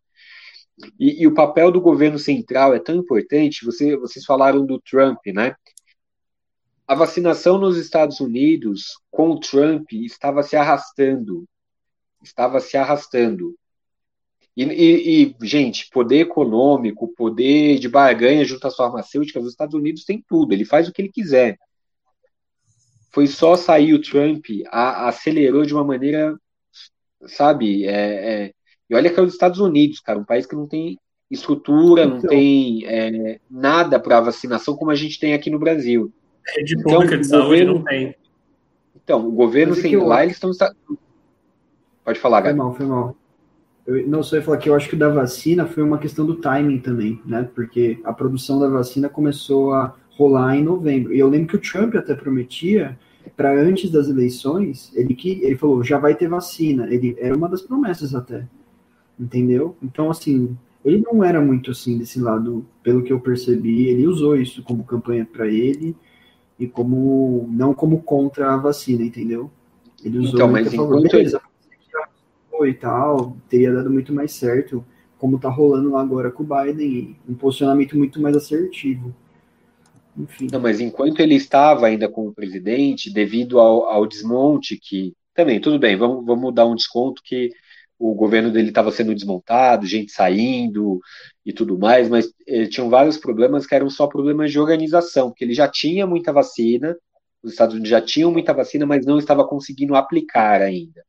[0.99, 3.65] E, e o papel do governo central é tão importante.
[3.65, 5.55] Você, vocês falaram do Trump, né?
[6.89, 11.47] A vacinação nos Estados Unidos com o Trump estava se arrastando.
[12.23, 13.55] Estava se arrastando.
[14.57, 20.03] E, e, e, gente, poder econômico, poder de barganha junto às farmacêuticas, os Estados Unidos
[20.03, 21.59] tem tudo, ele faz o que ele quiser.
[23.11, 26.35] Foi só sair o Trump, a, acelerou de uma maneira,
[27.27, 27.85] sabe?
[27.85, 28.53] É, é,
[28.89, 30.97] e olha que é os Estados Unidos, cara, um país que não tem
[31.29, 36.11] estrutura, não então, tem é, nada para vacinação como a gente tem aqui no Brasil.
[36.55, 38.15] Rede então, pública de saúde governo, não tem.
[39.03, 40.51] Então, o governo sem lá, eles estão.
[42.03, 42.57] Pode falar, Gabi.
[42.57, 43.15] Foi mal, foi mal.
[43.87, 46.23] Eu não só ia falar que eu acho que o da vacina foi uma questão
[46.25, 47.49] do timing também, né?
[47.55, 51.13] Porque a produção da vacina começou a rolar em novembro.
[51.13, 52.97] E eu lembro que o Trump até prometia
[53.35, 56.87] para antes das eleições, ele que ele falou, já vai ter vacina.
[56.93, 58.45] Ele era uma das promessas até.
[59.19, 59.75] Entendeu?
[59.81, 64.35] Então assim, ele não era muito assim desse lado, pelo que eu percebi, ele usou
[64.35, 65.95] isso como campanha para ele
[66.59, 69.49] e como não como contra a vacina, entendeu?
[70.03, 71.41] Ele usou então, mas enquanto, beleza,
[72.67, 74.83] e tal, teria dado muito mais certo,
[75.17, 79.15] como tá rolando lá agora com o Biden, um posicionamento muito mais assertivo.
[80.17, 80.47] Enfim.
[80.51, 85.13] Não, mas enquanto ele estava ainda como presidente, devido ao, ao desmonte que.
[85.33, 87.51] Também, tudo bem, vamos, vamos dar um desconto que
[87.99, 90.99] o governo dele estava sendo desmontado, gente saindo
[91.45, 95.43] e tudo mais, mas eh, tinham vários problemas que eram só problemas de organização, porque
[95.43, 96.95] ele já tinha muita vacina,
[97.43, 101.03] os Estados Unidos já tinham muita vacina, mas não estava conseguindo aplicar ainda.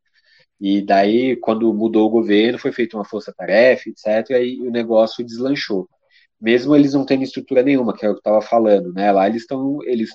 [0.60, 5.24] E daí, quando mudou o governo, foi feita uma força-tarefa, etc., e aí o negócio
[5.24, 5.88] deslanchou.
[6.40, 9.12] Mesmo eles não tendo estrutura nenhuma, que é o que eu estava falando, né?
[9.12, 10.10] Lá eles estão eles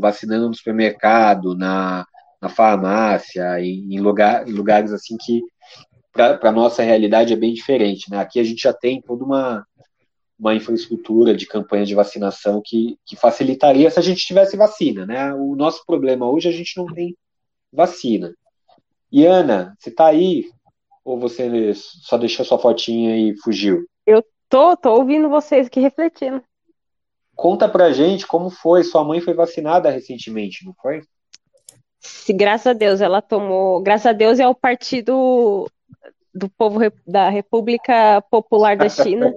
[0.00, 2.06] vacinando no supermercado, na,
[2.40, 5.42] na farmácia, em, em, lugar, em lugares assim que,
[6.12, 8.18] para a nossa realidade, é bem diferente, né?
[8.18, 9.64] Aqui a gente já tem toda uma,
[10.38, 15.32] uma infraestrutura de campanha de vacinação que, que facilitaria se a gente tivesse vacina, né?
[15.34, 17.16] O nosso problema hoje é a gente não tem
[17.72, 18.34] vacina.
[19.12, 20.50] E Ana, você tá aí?
[21.04, 23.86] Ou você só deixou sua fotinha e fugiu?
[24.06, 26.42] Eu tô, tô ouvindo vocês aqui refletindo.
[27.34, 28.84] Conta pra gente como foi.
[28.84, 31.02] Sua mãe foi vacinada recentemente, não foi?
[31.98, 33.80] Se, graças a Deus, ela tomou.
[33.82, 35.66] Graças a Deus é o partido
[36.34, 39.34] do povo da República Popular da China.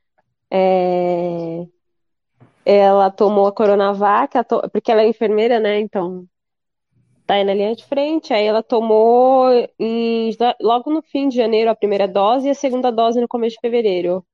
[0.50, 1.66] é...
[2.64, 4.34] Ela tomou a Coronavac,
[4.72, 5.80] porque ela é enfermeira, né?
[5.80, 6.26] Então
[7.26, 8.32] tá aí na linha de frente.
[8.32, 10.30] Aí ela tomou em,
[10.60, 13.60] logo no fim de janeiro a primeira dose e a segunda dose no começo de
[13.60, 14.24] fevereiro.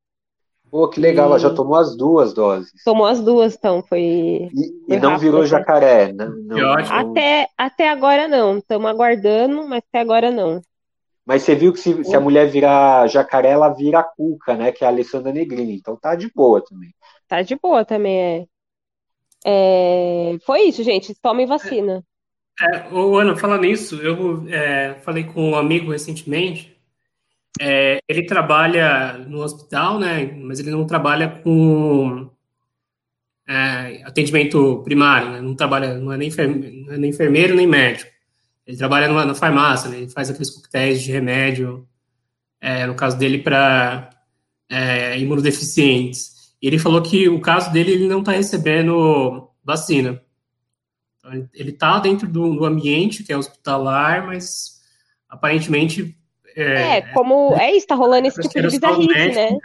[0.70, 1.28] Pô, que legal, e...
[1.28, 2.72] ela já tomou as duas doses.
[2.84, 4.00] Tomou as duas, então, foi.
[4.00, 4.50] E,
[4.86, 5.46] foi e não rápido, virou né?
[5.46, 6.26] jacaré, né?
[6.26, 10.60] Não, não, até, até agora não, estamos aguardando, mas até agora não.
[11.26, 14.70] Mas você viu que se, se, a mulher virar jacaré, ela vira a cuca, né?
[14.70, 15.74] Que é a Alessandra Negrini.
[15.74, 16.94] Então tá de boa também.
[17.26, 18.46] Tá de boa também, é.
[19.44, 20.38] é...
[20.46, 21.12] Foi isso, gente.
[21.20, 22.04] Tomem vacina.
[22.60, 26.74] É, ô, Ana, falando nisso, eu é, falei com um amigo recentemente.
[27.60, 30.26] É, ele trabalha no hospital, né?
[30.26, 32.30] Mas ele não trabalha com
[33.48, 35.40] é, atendimento primário, né?
[35.40, 38.15] Não trabalha, não é, nem enfermeiro, não é nem enfermeiro nem médico.
[38.66, 39.98] Ele trabalha numa, na farmácia, né?
[39.98, 41.86] Ele faz aqueles coquetéis de remédio,
[42.60, 44.10] é, no caso dele, para
[44.68, 46.54] é, imunodeficientes.
[46.60, 50.20] E ele falou que o caso dele, ele não está recebendo vacina.
[51.18, 54.80] Então, ele está dentro do, do, ambiente que é hospitalar, mas
[55.28, 56.16] aparentemente
[56.56, 57.54] É, é como.
[57.54, 59.58] É isso, tá rolando esse tipo de bizarrice, né?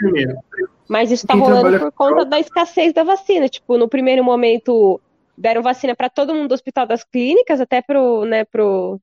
[0.88, 3.48] Mas isso tá rolando por conta da escassez da vacina.
[3.48, 5.00] Tipo, no primeiro momento
[5.38, 9.00] deram vacina para todo mundo do Hospital das Clínicas, até pro, né, pro,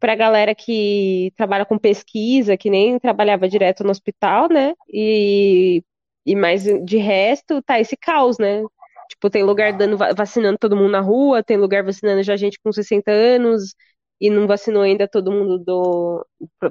[0.00, 4.74] pra galera que trabalha com pesquisa, que nem trabalhava direto no hospital, né?
[4.88, 5.82] E,
[6.26, 8.62] e mais de resto, tá esse caos, né?
[9.10, 12.72] Tipo, tem lugar dando, vacinando todo mundo na rua, tem lugar vacinando já gente com
[12.72, 13.74] 60 anos
[14.20, 16.26] e não vacinou ainda todo mundo do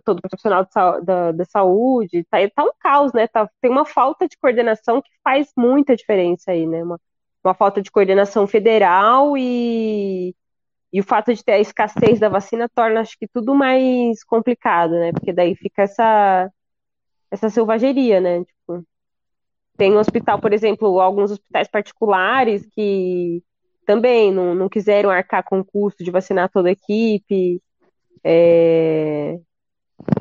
[0.06, 2.26] todo profissional de, da, da saúde.
[2.30, 3.28] Tá, tá um caos, né?
[3.28, 6.84] Tá, tem uma falta de coordenação que faz muita diferença aí, né?
[6.84, 7.00] Uma,
[7.44, 10.36] uma falta de coordenação federal e,
[10.92, 14.92] e o fato de ter a escassez da vacina torna, acho que, tudo mais complicado,
[14.92, 15.12] né?
[15.12, 16.52] Porque daí fica essa,
[17.32, 18.44] essa selvageria, né?
[18.44, 18.86] Tipo,
[19.78, 23.42] tem um hospital, por exemplo, alguns hospitais particulares que
[23.86, 27.62] também não, não quiseram arcar com o custo de vacinar toda a equipe.
[28.24, 29.40] É,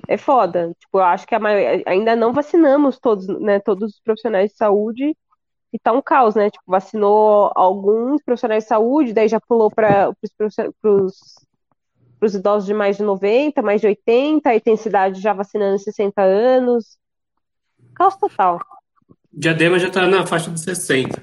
[0.09, 0.75] é foda.
[0.79, 5.17] Tipo, eu acho que maioria, ainda não vacinamos todos, né, todos os profissionais de saúde
[5.73, 6.51] e tá um caos, né?
[6.51, 10.11] Tipo, vacinou alguns profissionais de saúde, daí já pulou para
[12.21, 16.23] os idosos de mais de 90, mais de 80, aí tem cidade já vacinando 60
[16.23, 16.99] anos.
[17.95, 18.61] Caos total.
[19.33, 21.23] Diadema já está na faixa de 60.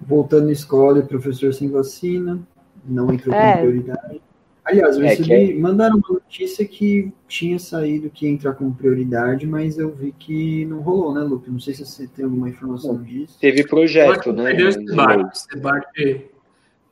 [0.00, 2.40] Voltando à escola, o professor sem vacina,
[2.84, 3.52] não entrou é.
[3.52, 4.22] como prioridade.
[4.64, 5.54] Aliás, eu é recebi, é...
[5.54, 10.64] mandaram uma notícia que tinha saído que ia entrar como prioridade, mas eu vi que
[10.64, 11.50] não rolou, né, Lupe?
[11.50, 13.38] Não sei se você tem alguma informação disso.
[13.38, 14.44] Teve projeto, né?
[14.44, 16.30] Perdeu esse debate, esse debate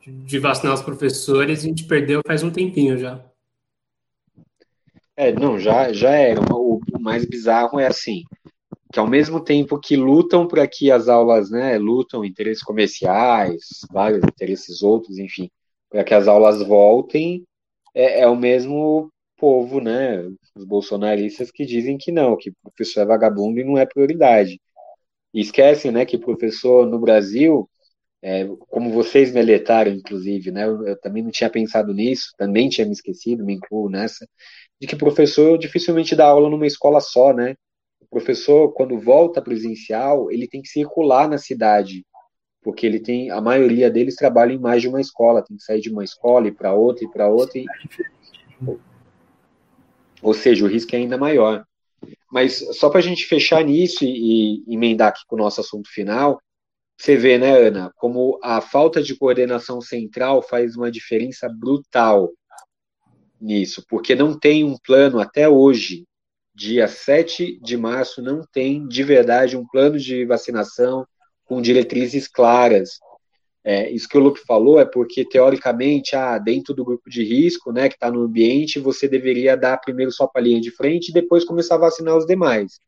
[0.07, 3.23] de vacinar os professores, a gente perdeu faz um tempinho já.
[5.15, 6.41] É, não, já, já era.
[6.53, 8.23] O, o mais bizarro é assim,
[8.91, 13.61] que ao mesmo tempo que lutam para que as aulas, né, lutam interesses comerciais,
[13.91, 15.49] vários interesses outros, enfim,
[15.89, 17.43] para que as aulas voltem,
[17.93, 20.21] é, é, o mesmo povo, né,
[20.55, 24.59] os bolsonaristas que dizem que não, que professor é vagabundo e não é prioridade.
[25.33, 27.69] E esquecem, né, que professor no Brasil,
[28.21, 32.69] é, como vocês me alertaram, inclusive, né, eu, eu também não tinha pensado nisso, também
[32.69, 34.27] tinha me esquecido, me incluo nessa,
[34.79, 37.55] de que professor dificilmente dá aula numa escola só, né,
[38.09, 42.05] professor, quando volta presencial, ele tem que circular na cidade,
[42.63, 45.81] porque ele tem, a maioria deles trabalha em mais de uma escola, tem que sair
[45.81, 47.59] de uma escola e para outra e para outra.
[47.59, 47.65] E...
[50.21, 51.65] Ou seja, o risco é ainda maior.
[52.31, 55.89] Mas só para a gente fechar nisso e, e emendar aqui com o nosso assunto
[55.89, 56.41] final,
[56.97, 62.31] você vê, né, Ana, como a falta de coordenação central faz uma diferença brutal
[63.39, 66.05] nisso, porque não tem um plano até hoje
[66.55, 71.05] dia 7 de março, não tem de verdade um plano de vacinação
[71.53, 72.99] com diretrizes claras.
[73.63, 77.71] É, isso que o Luke falou é porque, teoricamente, ah, dentro do grupo de risco,
[77.71, 81.09] né, que está no ambiente, você deveria dar primeiro só para a linha de frente
[81.09, 82.79] e depois começar a vacinar os demais.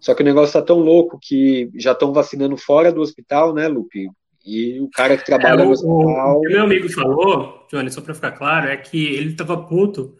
[0.00, 3.68] Só que o negócio está tão louco que já estão vacinando fora do hospital, né,
[3.68, 4.08] Lupe?
[4.44, 6.38] E o cara que trabalha é, o, no hospital.
[6.38, 10.16] O que meu amigo falou, Johnny, só para ficar claro, é que ele estava puto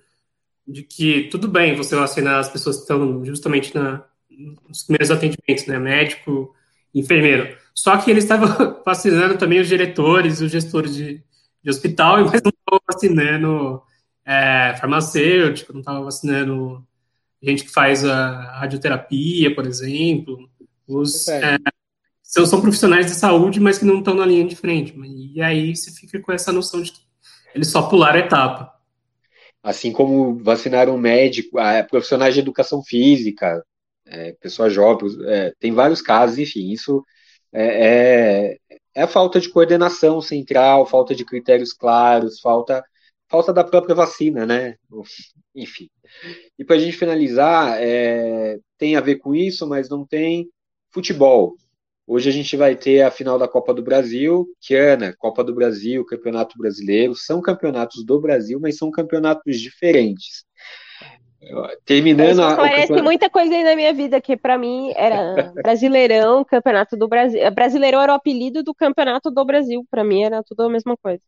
[0.66, 4.04] de que tudo bem você vacinar as pessoas que estão justamente na,
[4.68, 6.54] nos primeiros atendimentos, né, médico,
[6.94, 7.56] enfermeiro.
[7.74, 11.22] Só que ele estava vacinando também os diretores, os gestores de,
[11.62, 13.82] de hospital, mas não estava vacinando
[14.24, 16.86] é, farmacêutico, não estava vacinando
[17.42, 20.48] gente que faz a radioterapia, por exemplo.
[20.86, 21.58] Os, é,
[22.22, 24.94] são, são profissionais de saúde, mas que não estão na linha de frente.
[25.34, 27.00] E aí você fica com essa noção de que
[27.54, 28.72] eles só pularam a etapa
[29.62, 33.64] assim como vacinaram médico, é, profissionais de educação física,
[34.12, 37.02] é, pessoas jovens, é, tem vários casos, enfim, isso
[37.52, 38.58] é, é,
[38.94, 42.84] é, a falta de coordenação central, falta de critérios claros, falta,
[43.28, 44.76] falta da própria vacina, né?
[45.54, 45.88] Enfim.
[46.58, 50.48] E para a gente finalizar, é, tem a ver com isso, mas não tem
[50.90, 51.56] futebol.
[52.06, 55.54] Hoje a gente vai ter a final da Copa do Brasil, que Ana, Copa do
[55.54, 60.44] Brasil, Campeonato Brasileiro, são campeonatos do Brasil, mas são campeonatos diferentes.
[61.84, 66.96] Terminando Isso parece muita coisa aí na minha vida, que para mim era Brasileirão, Campeonato
[66.96, 67.50] do Brasil.
[67.50, 71.22] Brasileirão era o apelido do Campeonato do Brasil, para mim era tudo a mesma coisa.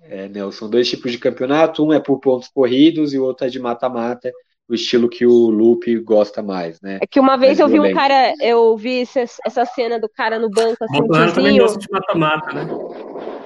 [0.00, 3.46] É, não, são dois tipos de campeonato, um é por pontos corridos e o outro
[3.46, 4.30] é de mata-mata
[4.68, 6.98] o estilo que o Lupe gosta mais, né?
[7.00, 10.38] É que uma vez mais eu vi um cara, eu vi essa cena do cara
[10.38, 12.68] no banco, assim, Montana também gosta de mata-mata, né?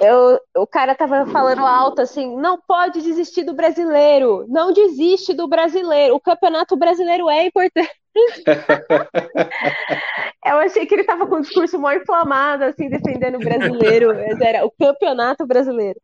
[0.03, 5.47] Eu, o cara tava falando alto assim, não pode desistir do brasileiro, não desiste do
[5.47, 7.89] brasileiro, o campeonato brasileiro é importante.
[10.45, 14.41] eu achei que ele tava com um discurso mó inflamado, assim, defendendo o brasileiro, mas
[14.41, 16.01] era o campeonato brasileiro.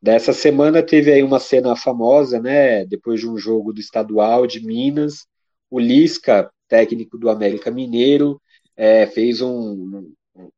[0.00, 2.84] Dessa semana teve aí uma cena famosa, né?
[2.84, 5.26] Depois de um jogo do estadual de Minas,
[5.70, 8.40] o Lisca, técnico do América Mineiro,
[8.76, 10.12] é, fez um,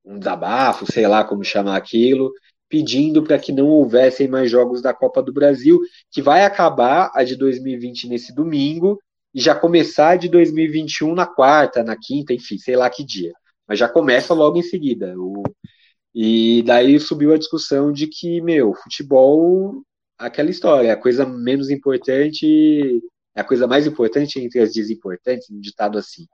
[0.05, 2.33] um desabafo, sei lá como chamar aquilo,
[2.69, 7.25] pedindo para que não houvessem mais jogos da Copa do Brasil, que vai acabar a
[7.25, 8.99] de 2020 nesse domingo
[9.35, 13.33] e já começar a de 2021 na quarta, na quinta, enfim, sei lá que dia.
[13.67, 15.15] Mas já começa logo em seguida.
[15.17, 15.43] O,
[16.15, 19.83] e daí subiu a discussão de que, meu, futebol,
[20.19, 23.01] aquela história, é a coisa menos importante,
[23.35, 26.27] é a coisa mais importante entre as desimportantes, um ditado assim.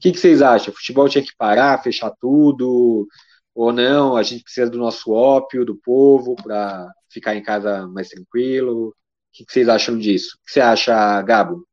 [0.00, 0.72] O que, que vocês acham?
[0.72, 3.06] O futebol tinha que parar, fechar tudo,
[3.54, 4.16] ou não?
[4.16, 8.88] A gente precisa do nosso ópio, do povo, para ficar em casa mais tranquilo?
[8.88, 8.94] O
[9.30, 10.38] que, que vocês acham disso?
[10.38, 11.68] O que você acha, Gabo?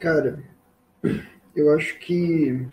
[0.00, 0.42] Cara,
[1.54, 2.66] eu acho que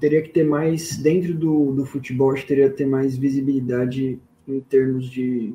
[0.00, 4.18] teria que ter mais, dentro do, do futebol, teria que ter mais visibilidade
[4.48, 5.54] em termos de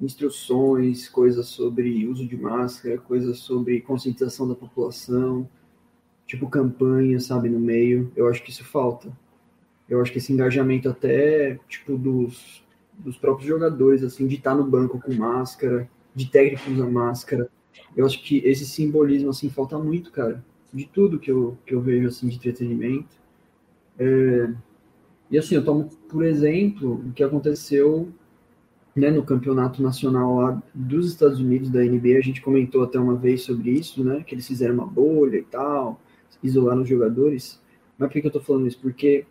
[0.00, 5.48] instruções, coisas sobre uso de máscara, coisas sobre conscientização da população,
[6.26, 8.10] tipo campanha, sabe, no meio.
[8.16, 9.12] Eu acho que isso falta.
[9.88, 12.64] Eu acho que esse engajamento até, tipo, dos,
[12.98, 17.48] dos próprios jogadores, assim, de estar no banco com máscara, de técnico usar máscara.
[17.96, 20.44] Eu acho que esse simbolismo, assim, falta muito, cara.
[20.72, 23.16] De tudo que eu, que eu vejo, assim, de entretenimento.
[23.98, 24.50] É,
[25.30, 28.08] e assim, eu tomo por exemplo o que aconteceu
[28.94, 33.16] né, no campeonato nacional lá dos Estados Unidos, da NBA, a gente comentou até uma
[33.16, 36.00] vez sobre isso, né, que eles fizeram uma bolha e tal,
[36.42, 37.60] isolaram os jogadores.
[37.98, 38.78] Mas por que eu tô falando isso?
[38.80, 39.26] Porque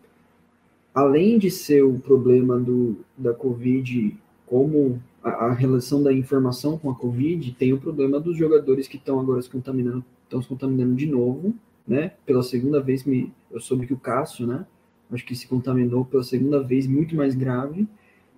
[0.94, 6.90] além de ser o problema do, da Covid, como a, a relação da informação com
[6.92, 10.96] a Covid, tem o problema dos jogadores que estão agora se contaminando, estão se contaminando
[10.96, 11.54] de novo,
[11.88, 12.14] né?
[12.26, 14.66] Pela segunda vez, me, eu soube que o Cássio, né?
[15.12, 17.88] Acho que se contaminou pela segunda vez, muito mais grave.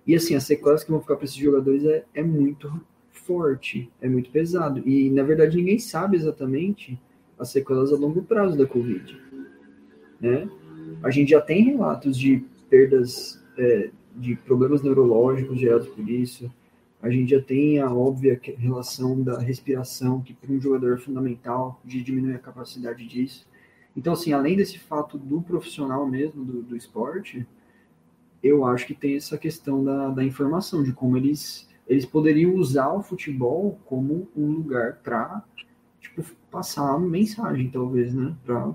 [0.06, 2.70] E assim, as sequelas que vão ficar para esses jogadores é, é muito
[3.10, 4.82] forte, é muito pesado.
[4.88, 6.98] E na verdade ninguém sabe exatamente
[7.38, 9.20] as sequelas a longo prazo da Covid.
[10.20, 10.48] Né?
[11.02, 16.50] A gente já tem relatos de perdas, é, de problemas neurológicos gerados por isso.
[17.02, 21.80] A gente já tem a óbvia relação da respiração, que para um jogador é fundamental,
[21.84, 23.46] de diminuir a capacidade disso.
[23.96, 27.46] Então, assim, além desse fato do profissional mesmo, do, do esporte,
[28.46, 32.92] eu acho que tem essa questão da, da informação, de como eles, eles poderiam usar
[32.92, 35.42] o futebol como um lugar para
[36.00, 38.34] tipo, passar uma mensagem, talvez, né?
[38.44, 38.74] Pra,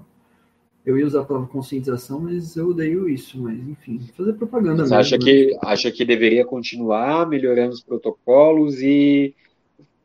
[0.86, 4.96] eu ia usar a palavra conscientização, mas eu odeio isso, mas enfim, fazer propaganda Você
[4.96, 4.96] mesmo.
[4.96, 5.24] Acha, né?
[5.24, 9.36] que, acha que deveria continuar melhorando os protocolos e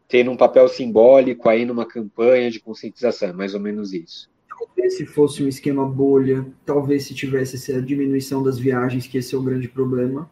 [0.09, 4.31] tendo um papel simbólico aí numa campanha de conscientização, mais ou menos isso.
[4.59, 9.35] Talvez se fosse um esquema bolha, talvez se tivesse essa diminuição das viagens, que esse
[9.35, 10.31] é o grande problema,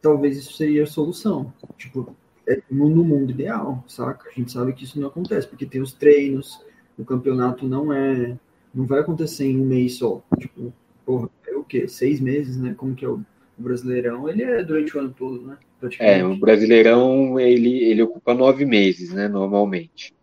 [0.00, 1.52] talvez isso seria a solução.
[1.76, 2.14] Tipo,
[2.46, 4.28] é no, mundo ideal, saca?
[4.28, 6.60] A gente sabe que isso não acontece, porque tem os treinos,
[6.98, 8.36] o campeonato não é.
[8.74, 10.22] Não vai acontecer em um mês só.
[10.38, 10.72] Tipo,
[11.06, 11.86] porra, é o quê?
[11.88, 12.74] Seis meses, né?
[12.76, 13.14] Como que é o,
[13.58, 14.28] o Brasileirão?
[14.28, 15.56] Ele é durante o ano todo, né?
[15.98, 19.28] É, o Brasileirão ele, ele ocupa nove meses, né?
[19.28, 20.14] Normalmente.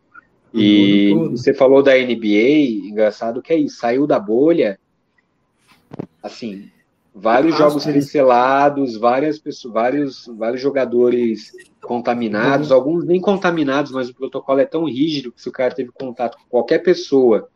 [0.53, 4.77] E você falou da NBA, engraçado que é isso, saiu da bolha,
[6.21, 6.69] assim,
[7.13, 12.75] vários jogos cancelados, várias pessoas, vários, vários jogadores contaminados, uhum.
[12.75, 16.37] alguns nem contaminados, mas o protocolo é tão rígido que se o cara teve contato
[16.37, 17.49] com qualquer pessoa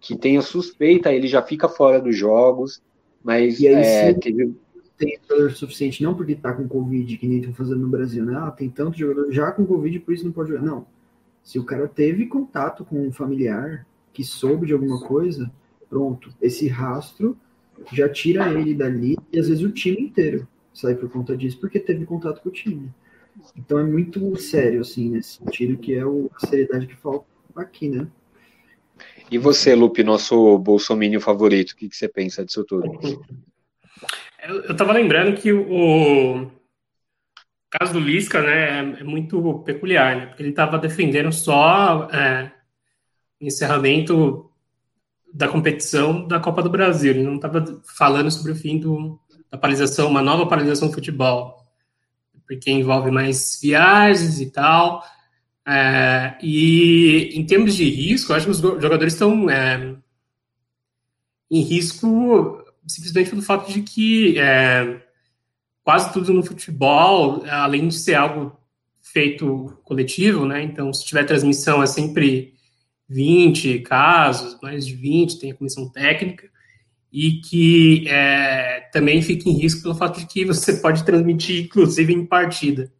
[0.00, 2.82] que tenha suspeita, ele já fica fora dos jogos,
[3.22, 4.52] mas e aí, é, teve...
[4.98, 8.34] tem jogador suficiente, não porque tá com Covid, que nem estão fazendo no Brasil, né?
[8.36, 10.62] Ah, tem tanto jogador já com Covid, por isso não pode jogar.
[10.62, 10.86] Não,
[11.42, 15.50] se o cara teve contato com um familiar que soube de alguma coisa,
[15.88, 17.36] pronto, esse rastro
[17.92, 21.80] já tira ele dali e às vezes o time inteiro sai por conta disso porque
[21.80, 22.90] teve contato com o time.
[23.56, 27.26] Então é muito sério, assim, nesse sentido, que é o, a seriedade que falta
[27.56, 28.06] aqui, né?
[29.30, 32.92] E você, Lupe, nosso bolsomínio favorito, o que, que você pensa disso tudo?
[34.46, 36.50] Eu, eu tava lembrando que o,
[37.72, 42.06] o caso do Lisca, né, é, é muito peculiar, né, porque ele estava defendendo só
[42.12, 42.52] é,
[43.40, 44.50] o encerramento
[45.32, 49.18] da competição da Copa do Brasil, ele não estava falando sobre o fim do,
[49.50, 51.66] da paralisação, uma nova paralisação do futebol,
[52.46, 55.02] porque envolve mais viagens e tal,
[55.66, 59.96] é, e em termos de risco, acho que os jogadores estão é,
[61.50, 65.00] em risco simplesmente pelo fato de que é,
[65.84, 68.56] quase tudo no futebol, além de ser algo
[69.02, 70.62] feito coletivo, né?
[70.62, 72.54] Então, se tiver transmissão, é sempre
[73.08, 76.50] 20 casos, mais de 20, tem a comissão técnica.
[77.12, 82.12] e que é, também fica em risco pelo fato de que você pode transmitir, inclusive,
[82.12, 82.90] em partida.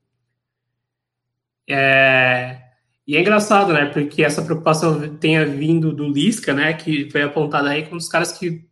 [1.68, 2.60] É,
[3.06, 3.86] e é engraçado, né?
[3.86, 6.72] Porque essa preocupação tenha vindo do Lisca, né?
[6.74, 8.64] Que foi apontado aí como dos caras que,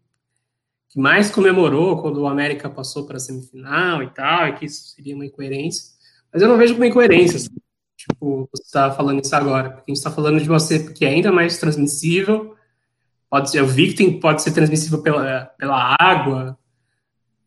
[0.91, 4.89] que mais comemorou quando o América passou para a semifinal e tal, e que isso
[4.89, 5.93] seria uma incoerência.
[6.33, 7.37] Mas eu não vejo como incoerência.
[7.37, 7.49] Assim.
[7.97, 9.71] Tipo, você está falando isso agora.
[9.71, 12.57] Porque a gente está falando de uma cepa que é ainda mais transmissível.
[13.29, 16.59] Pode ser, eu vi que pode ser transmissível pela, pela água.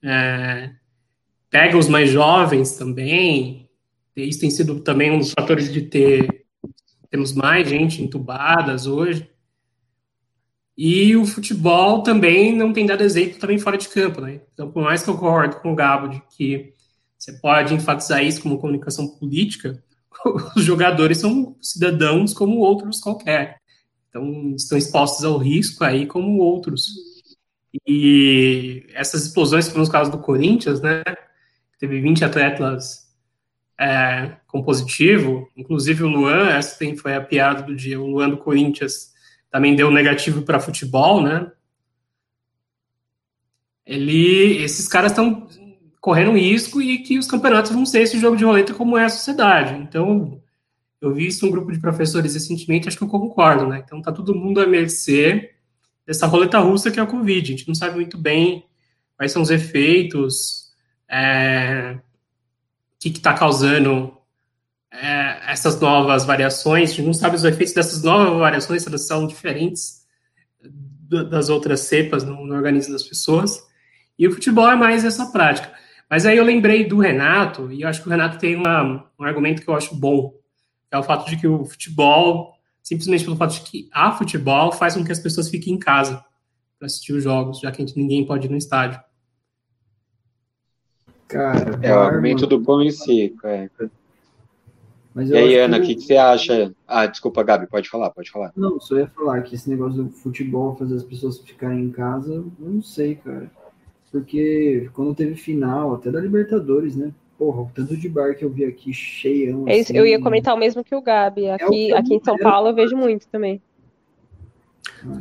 [0.01, 0.71] É,
[1.49, 3.69] pega os mais jovens também.
[4.15, 6.43] Isso tem sido também um dos fatores de ter
[7.13, 9.29] temos mais gente entubadas hoje.
[10.77, 14.41] E o futebol também não tem dado exemplo também fora de campo, né?
[14.53, 16.73] Então, por mais que eu concordo com o Gabo de que
[17.17, 19.81] você pode enfatizar isso como comunicação política,
[20.55, 23.57] os jogadores são cidadãos como outros qualquer.
[24.09, 26.87] Então, estão expostos ao risco aí como outros.
[27.87, 31.03] E essas explosões, como nos casos do Corinthians, né?
[31.79, 33.03] Teve 20 atletas
[33.79, 38.37] é, com positivo, inclusive o Luan, essa foi a piada do dia, o Luan do
[38.37, 39.12] Corinthians
[39.53, 41.51] também deu negativo para futebol, né?
[43.85, 45.47] Ele, esses caras estão
[46.01, 49.09] correndo risco e que os campeonatos vão ser esse jogo de roleta como é a
[49.09, 49.75] sociedade.
[49.75, 50.41] Então,
[50.99, 53.83] eu vi isso um grupo de professores recentemente, acho que eu concordo, né?
[53.85, 55.51] Então, tá todo mundo a mercê
[56.03, 57.53] dessa roleta russa que é a Covid.
[57.53, 58.65] A gente não sabe muito bem
[59.15, 60.71] quais são os efeitos,
[61.07, 64.17] é, o que está causando
[64.93, 66.91] é, essas novas variações.
[66.91, 70.03] A gente não sabe os efeitos dessas novas variações, se elas são diferentes
[71.29, 73.61] das outras cepas no, no organismo das pessoas.
[74.17, 75.71] E o futebol é mais essa prática.
[76.09, 79.23] Mas aí eu lembrei do Renato, e eu acho que o Renato tem uma, um
[79.23, 83.35] argumento que eu acho bom, que é o fato de que o futebol, simplesmente pelo
[83.35, 86.23] fato de que há futebol, faz com que as pessoas fiquem em casa
[86.77, 88.99] para assistir os jogos, já que ninguém pode ir no estádio.
[91.27, 93.69] Cara, é o argumento do pão e seco, é.
[95.13, 95.95] Mas e aí, Ana, o que...
[95.95, 96.73] que, você acha?
[96.87, 98.51] Ah, desculpa, Gabi, pode falar, pode falar.
[98.55, 102.33] Não, só ia falar que esse negócio do futebol fazer as pessoas ficarem em casa,
[102.33, 103.51] eu não sei, cara.
[104.11, 107.11] Porque quando teve final, até da Libertadores, né?
[107.37, 109.67] Porra, o tanto de bar que eu vi aqui cheião.
[109.67, 111.49] É isso, assim, eu ia comentar o mesmo que o Gabi.
[111.49, 113.61] Aqui, é o aqui em São Paulo eu vejo muito também.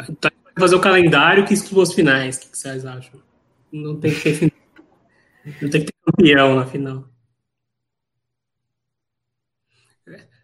[0.09, 2.37] Então, fazer o calendário que exclua as finais.
[2.37, 3.21] O que vocês acham?
[3.73, 4.53] Não tem que ter final.
[5.61, 7.05] Não tem que ter campeão na final.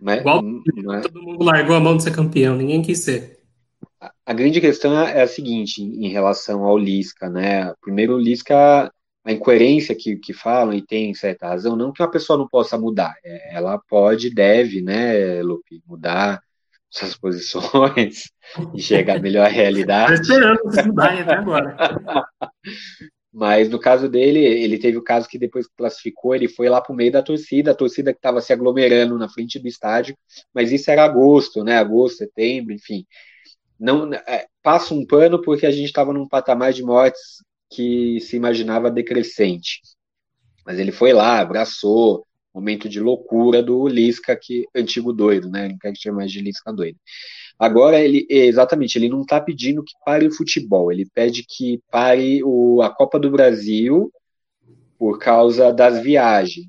[0.01, 0.42] Mas, Igual
[0.84, 1.03] mas...
[1.07, 3.38] todo mundo largou a mão de ser campeão, ninguém quis ser.
[4.24, 7.72] A grande questão é a seguinte, em relação ao Lisca, né?
[7.80, 8.92] Primeiro, o Lisca,
[9.24, 12.78] a incoerência que, que falam, e tem certa razão, não que uma pessoa não possa
[12.78, 16.40] mudar, é, ela pode, deve, né, Lupe, mudar
[16.90, 18.30] suas posições
[18.74, 20.14] e chegar à melhor realidade.
[20.14, 21.76] Estou esperando vocês mudarem até agora.
[23.33, 26.81] Mas no caso dele, ele teve o caso que depois que classificou, ele foi lá
[26.81, 30.16] para o meio da torcida, a torcida que estava se aglomerando na frente do estádio,
[30.53, 31.76] mas isso era agosto, né?
[31.79, 33.05] Agosto, setembro, enfim
[33.79, 38.37] não é, passa um pano porque a gente estava num patamar de mortes que se
[38.37, 39.81] imaginava decrescente.
[40.66, 45.68] Mas ele foi lá, abraçou, momento de loucura do Lisca, que antigo doido, né?
[45.68, 46.99] Não quer que chame mais de Lisca doido.
[47.59, 52.43] Agora ele, exatamente, ele não está pedindo que pare o futebol, ele pede que pare
[52.45, 54.13] o, a Copa do Brasil
[54.97, 56.69] por causa das viagens.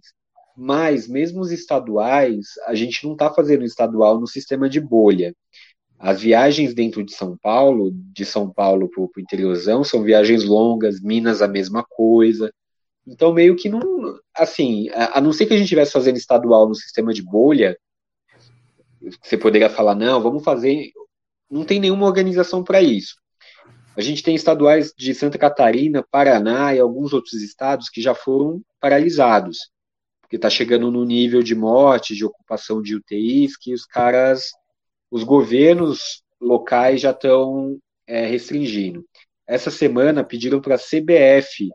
[0.58, 5.34] Mas mesmo os estaduais, a gente não está fazendo estadual no sistema de bolha.
[5.98, 11.00] As viagens dentro de São Paulo, de São Paulo para o interiorzão, são viagens longas,
[11.02, 12.52] Minas a mesma coisa.
[13.06, 13.82] Então, meio que não.
[14.36, 17.78] Assim, a, a não ser que a gente estivesse fazendo estadual no sistema de bolha,
[19.22, 20.92] você poderia falar, não, vamos fazer.
[21.50, 23.16] Não tem nenhuma organização para isso.
[23.96, 28.62] A gente tem estaduais de Santa Catarina, Paraná e alguns outros estados que já foram
[28.80, 29.70] paralisados,
[30.22, 34.52] porque está chegando no nível de morte, de ocupação de UTIs, que os caras
[35.12, 37.78] os governos locais já estão
[38.08, 39.04] é, restringindo.
[39.48, 41.70] Essa semana pediram para a CBF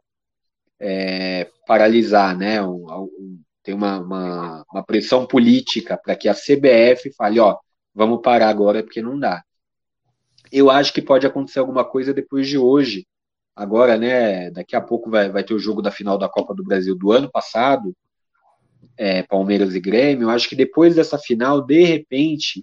[0.81, 2.63] é, paralisar, né?
[2.63, 7.57] Um, um, tem uma, uma, uma, pressão política para que a CBF fale, ó,
[7.95, 9.43] vamos parar agora porque não dá.
[10.53, 13.07] Eu acho que pode acontecer alguma coisa depois de hoje.
[13.57, 14.51] Agora, né?
[14.51, 17.11] Daqui a pouco vai, vai ter o jogo da final da Copa do Brasil do
[17.11, 17.97] ano passado,
[18.99, 20.25] é, Palmeiras e Grêmio.
[20.25, 22.63] Eu acho que depois dessa final, de repente,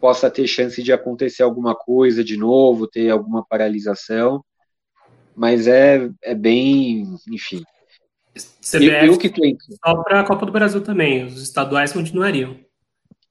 [0.00, 4.44] possa ter chance de acontecer alguma coisa de novo, ter alguma paralisação,
[5.34, 7.64] mas é, é bem, enfim.
[8.60, 9.30] CBF eu, eu que
[9.84, 12.56] só para a Copa do Brasil também, os estaduais continuariam.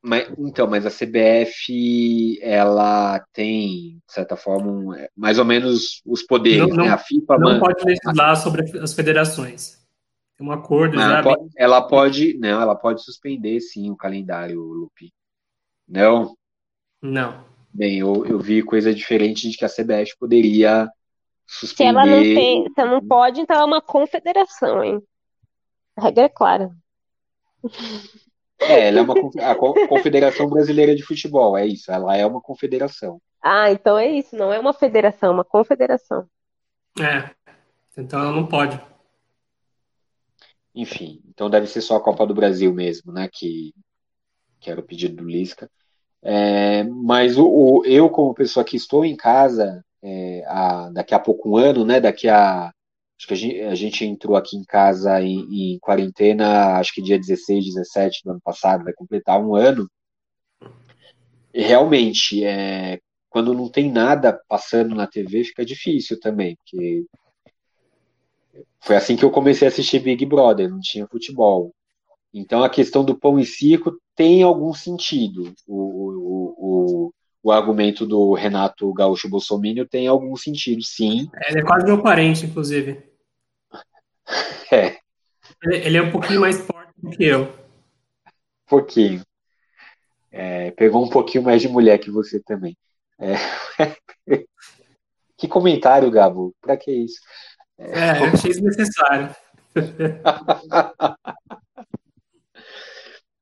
[0.02, 6.02] Mas, então, mas a CBF, ela tem, de certa forma, um, é, mais ou menos
[6.06, 6.84] os poderes, Não- né?
[6.86, 9.78] não- A FIFA Não man- pode legislar sobre as federações.
[10.38, 11.24] Tem um acordo ela, já.
[11.24, 15.12] pode, ela pode, não, ela pode suspender sim o calendário, Lupe.
[15.88, 16.36] Não,
[17.02, 17.44] Não.
[17.74, 20.88] bem, eu, eu vi coisa diferente de que a CBF poderia
[21.48, 22.34] Se ela não suspender.
[22.34, 25.02] tem, se ela não pode, então é uma confederação, hein?
[25.98, 26.72] A regra é clara.
[28.62, 32.42] É, ela é uma a Co- Confederação Brasileira de Futebol, é isso, ela é uma
[32.42, 33.22] confederação.
[33.42, 36.28] Ah, então é isso, não é uma federação, é uma confederação.
[37.00, 37.32] É.
[37.98, 38.80] Então ela não pode.
[40.74, 43.28] Enfim, então deve ser só a Copa do Brasil mesmo, né?
[43.32, 43.74] Que,
[44.60, 45.70] que era o pedido do Lisca.
[46.24, 51.20] É, mas o, o- eu, como pessoa que estou em casa, é, há- daqui a
[51.20, 52.00] pouco um ano, né?
[52.00, 52.72] Daqui a.
[53.20, 57.02] Acho que a gente, a gente entrou aqui em casa em, em quarentena, acho que
[57.02, 59.90] dia 16, 17 do ano passado, vai completar um ano.
[61.54, 63.00] E realmente, é,
[63.30, 67.06] quando não tem nada passando na TV, fica difícil também, porque
[68.82, 71.74] foi assim que eu comecei a assistir Big Brother, não tinha futebol.
[72.34, 75.54] Então a questão do pão e circo tem algum sentido.
[75.68, 76.56] O, o,
[77.08, 77.14] o,
[77.48, 81.30] o argumento do Renato Gaúcho Bolsonaro tem algum sentido, sim.
[81.48, 83.02] Ele é quase meu parente, inclusive.
[84.70, 84.98] É,
[85.64, 87.44] Ele, ele é um pouquinho mais forte do que eu.
[87.44, 89.22] um pouquinho.
[90.30, 92.76] É, pegou um pouquinho mais de mulher que você também.
[93.18, 93.36] É.
[95.38, 96.54] que comentário, Gabo?
[96.60, 97.22] Pra que isso?
[97.78, 99.34] É, eu achei desnecessário.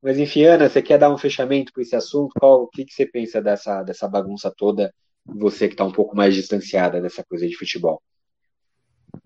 [0.05, 2.35] Mas enfim, Ana, você quer dar um fechamento para esse assunto?
[2.39, 4.93] Qual, o que, que você pensa dessa, dessa bagunça toda?
[5.25, 7.99] Você que está um pouco mais distanciada dessa coisa de futebol.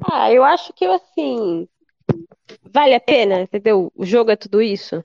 [0.10, 1.68] Ah, eu acho que assim,
[2.72, 3.92] vale a pena, entendeu?
[3.94, 5.04] O jogo é tudo isso.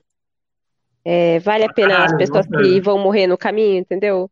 [1.03, 4.31] É, vale a pena as Caralho, pessoas que vão morrer no caminho, entendeu?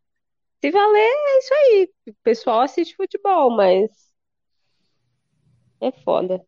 [0.62, 1.90] Se valer, é isso aí.
[2.08, 3.90] O pessoal assiste futebol, mas
[5.78, 6.42] é foda.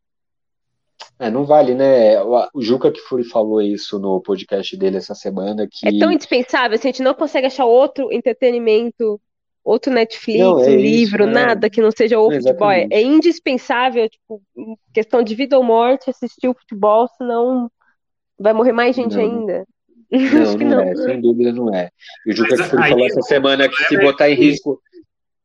[1.18, 2.22] É, não vale, né?
[2.22, 6.12] O, o Juca que foi falou isso no podcast dele essa semana que É tão
[6.12, 9.18] indispensável, assim, a gente não consegue achar outro entretenimento,
[9.64, 11.26] outro Netflix, Não, é um isso, livro, é.
[11.26, 12.70] nada que não seja o futebol.
[12.70, 17.70] É, é indispensável, tipo, em questão de vida ou morte, assistir o futebol, senão
[18.38, 19.22] vai morrer mais gente Não.
[19.22, 19.66] ainda.
[20.10, 20.82] Não, Acho que não não.
[20.84, 21.88] é, sem dúvida não é.
[22.26, 24.42] E o Juca Mas Kfouri aí- falou essa semana que se é botar em que-
[24.42, 24.80] risco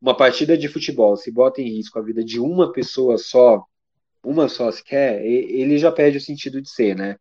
[0.01, 3.63] uma partida de futebol, se bota em risco a vida de uma pessoa só,
[4.23, 7.15] uma só sequer, e- ele já perde o sentido de ser, né?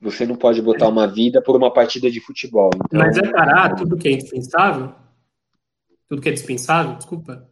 [0.00, 2.70] Você não pode botar uma vida por uma partida de futebol.
[2.74, 4.94] Então, Mas é parar tudo que é indispensável?
[6.08, 7.48] Tudo que é dispensável, desculpa.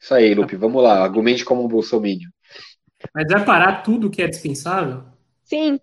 [0.00, 2.30] isso aí, Lupe, vamos lá, argumente como um bolsominion.
[3.14, 5.04] Mas é parar tudo que é dispensável?
[5.44, 5.78] Sim,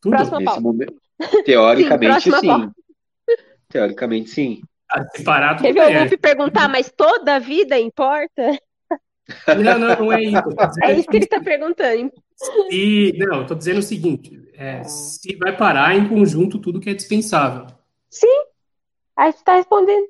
[0.00, 0.16] Tudo?
[0.16, 0.60] Próxima Nesse pauta.
[0.62, 0.94] momento,
[1.44, 2.70] teoricamente, Sim, sim.
[3.68, 4.60] Teoricamente, sim.
[4.90, 6.02] Ah, se parar tudo Quer ver o.
[6.04, 8.58] Luffy perguntar, mas toda a vida importa?
[9.46, 10.42] Não, não, não é isso.
[10.82, 12.10] É isso que ele tá perguntando.
[12.36, 16.90] se- não, eu tô dizendo o seguinte: é, se vai parar em conjunto tudo que
[16.90, 17.66] é dispensável.
[18.10, 18.26] Sim,
[19.16, 20.06] aí você tá respondendo.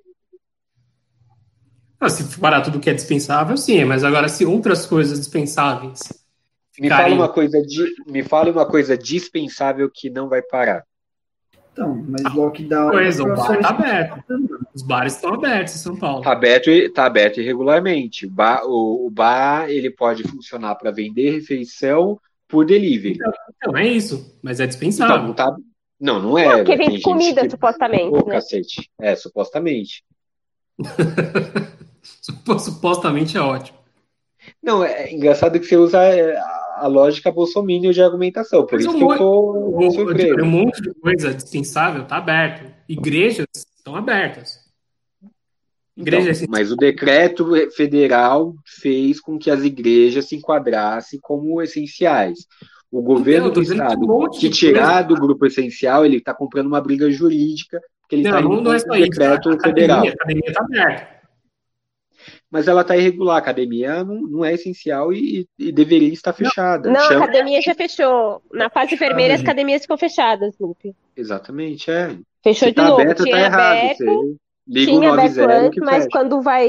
[2.00, 6.00] Não, se parar tudo que é dispensável, sim, mas agora se outras coisas dispensáveis
[6.78, 7.14] Me fala ficarem.
[7.14, 10.84] uma coisa de, me fale uma coisa dispensável que não vai parar.
[11.72, 12.90] Então, mas lockdown.
[12.90, 14.24] Coisa, o é bar só tá aberto.
[14.74, 16.22] Os bares estão abertos em São Paulo.
[16.22, 18.26] Tá aberto, e- tá aberto irregularmente.
[18.26, 23.18] O bar, o, o bar ele pode funcionar para vender refeição por delivery.
[23.56, 25.22] Então é isso, mas é Então, dispensável.
[25.26, 25.56] não tá.
[25.98, 26.46] Não, não é.
[26.48, 28.34] Não, porque vende comida, que- supostamente, Ô, né?
[28.34, 28.90] cacete.
[29.00, 30.04] É, supostamente.
[32.20, 33.78] Supo- Supostamente é ótimo.
[34.62, 36.36] Não, é engraçado que você usa é,
[36.84, 38.64] a, lógica bolsominion de argumentação.
[38.66, 40.42] Por Mas isso um que eu monte- tô O- surpreso.
[40.42, 42.70] Um monte de coisa dispensável tá aberto.
[42.88, 43.46] Igrejas
[43.76, 44.60] estão abertas.
[45.96, 52.46] Então, Igrejas mas o decreto federal fez com que as igrejas se enquadrassem como essenciais.
[52.90, 56.34] O governo Então, eu tô do estado, um que tirar do grupo essencial, ele está
[56.34, 58.86] comprando uma briga jurídica, porque ele está indo não, não é isso.
[58.88, 60.04] decreto A federal.
[60.04, 61.21] a academia está aberta.
[62.52, 63.36] Mas ela está irregular.
[63.36, 66.90] A academia não, não é essencial e, e deveria estar fechada.
[66.90, 68.42] Não, a academia já fechou.
[68.52, 70.94] Na fase vermelha, as academias ficam fechadas, Lupe.
[71.16, 72.14] Exatamente, é.
[72.44, 73.00] Fechou Se de tá novo.
[73.00, 73.76] aberto, Tinha tá errado.
[73.78, 74.38] aberto,
[74.68, 76.08] liga tinha aberto 90 antes, mas fecha.
[76.12, 76.68] quando vai.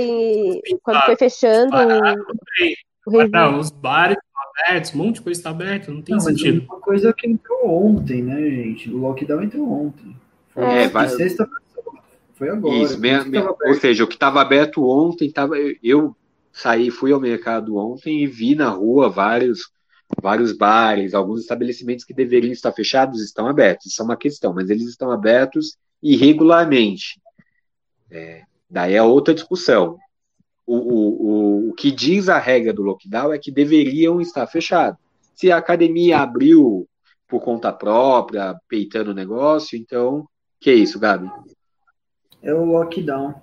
[0.82, 2.22] Quando foi fechando Barato,
[3.06, 3.28] o.
[3.28, 4.42] Não, os bares estão
[4.72, 6.64] abertos, um monte de coisa está aberta, não tem Não, sentido.
[6.66, 8.90] uma coisa que entrou ontem, né, gente?
[8.90, 10.16] O lockdown entrou ontem.
[10.54, 12.04] Foi É, de vai- sexta pra sábado.
[12.34, 12.76] Foi agora.
[12.76, 13.00] Isso,
[13.32, 16.16] tava ou seja, o que estava aberto ontem, tava, eu
[16.52, 19.72] saí, fui ao mercado ontem e vi na rua vários,
[20.22, 23.88] vários bares, alguns estabelecimentos que deveriam estar fechados estão abertos.
[23.88, 27.22] Isso é uma questão, mas eles estão abertos irregularmente.
[28.12, 29.98] É, daí é outra discussão.
[30.66, 35.00] O, o, o, o que diz a regra do lockdown é que deveriam estar fechados.
[35.36, 36.88] Se a academia abriu
[37.28, 40.28] por conta própria, peitando o negócio, então,
[40.60, 41.28] que é isso, Gabi?
[42.44, 43.42] É o lockdown.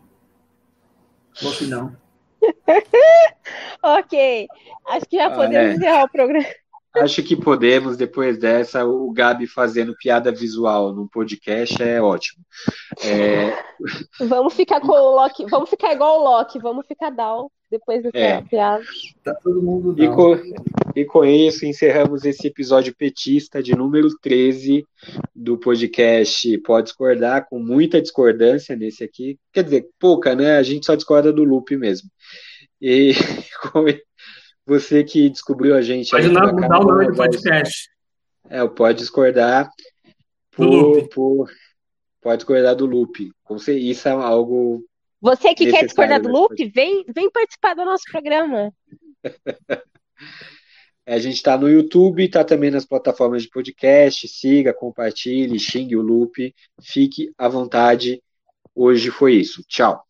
[1.43, 1.97] Lockdown.
[3.83, 4.47] ok.
[4.89, 5.75] Acho que já ah, podemos é.
[5.75, 6.47] encerrar o programa.
[6.97, 12.45] Acho que podemos, depois dessa, o Gabi fazendo piada visual no podcast é ótimo.
[13.05, 13.57] É...
[14.27, 18.19] Vamos ficar com o Loki, vamos ficar igual o Loki, vamos ficar down depois dessa
[18.19, 18.43] é.
[18.43, 18.83] piada.
[19.23, 20.05] Tá todo mundo down.
[20.05, 24.85] E com, e com isso encerramos esse episódio petista de número 13
[25.35, 29.39] do podcast Pode Discordar, com muita discordância nesse aqui.
[29.53, 30.57] Quer dizer, pouca, né?
[30.57, 32.11] A gente só discorda do loop mesmo.
[32.81, 33.13] E
[33.71, 33.85] com
[34.67, 36.11] você que descobriu a gente.
[36.11, 37.91] Pode não mudar o nome do podcast.
[38.49, 39.71] É, pode discordar
[40.51, 41.51] por, por,
[42.21, 43.31] pode discordar do loop.
[43.69, 44.85] Isso é algo.
[45.21, 48.73] Você que quer discordar do loop, vem, vem participar do nosso programa.
[51.07, 54.27] a gente está no YouTube, está também nas plataformas de podcast.
[54.29, 56.55] Siga, compartilhe, xingue o loop.
[56.83, 58.23] Fique à vontade.
[58.75, 59.63] Hoje foi isso.
[59.69, 60.03] Tchau.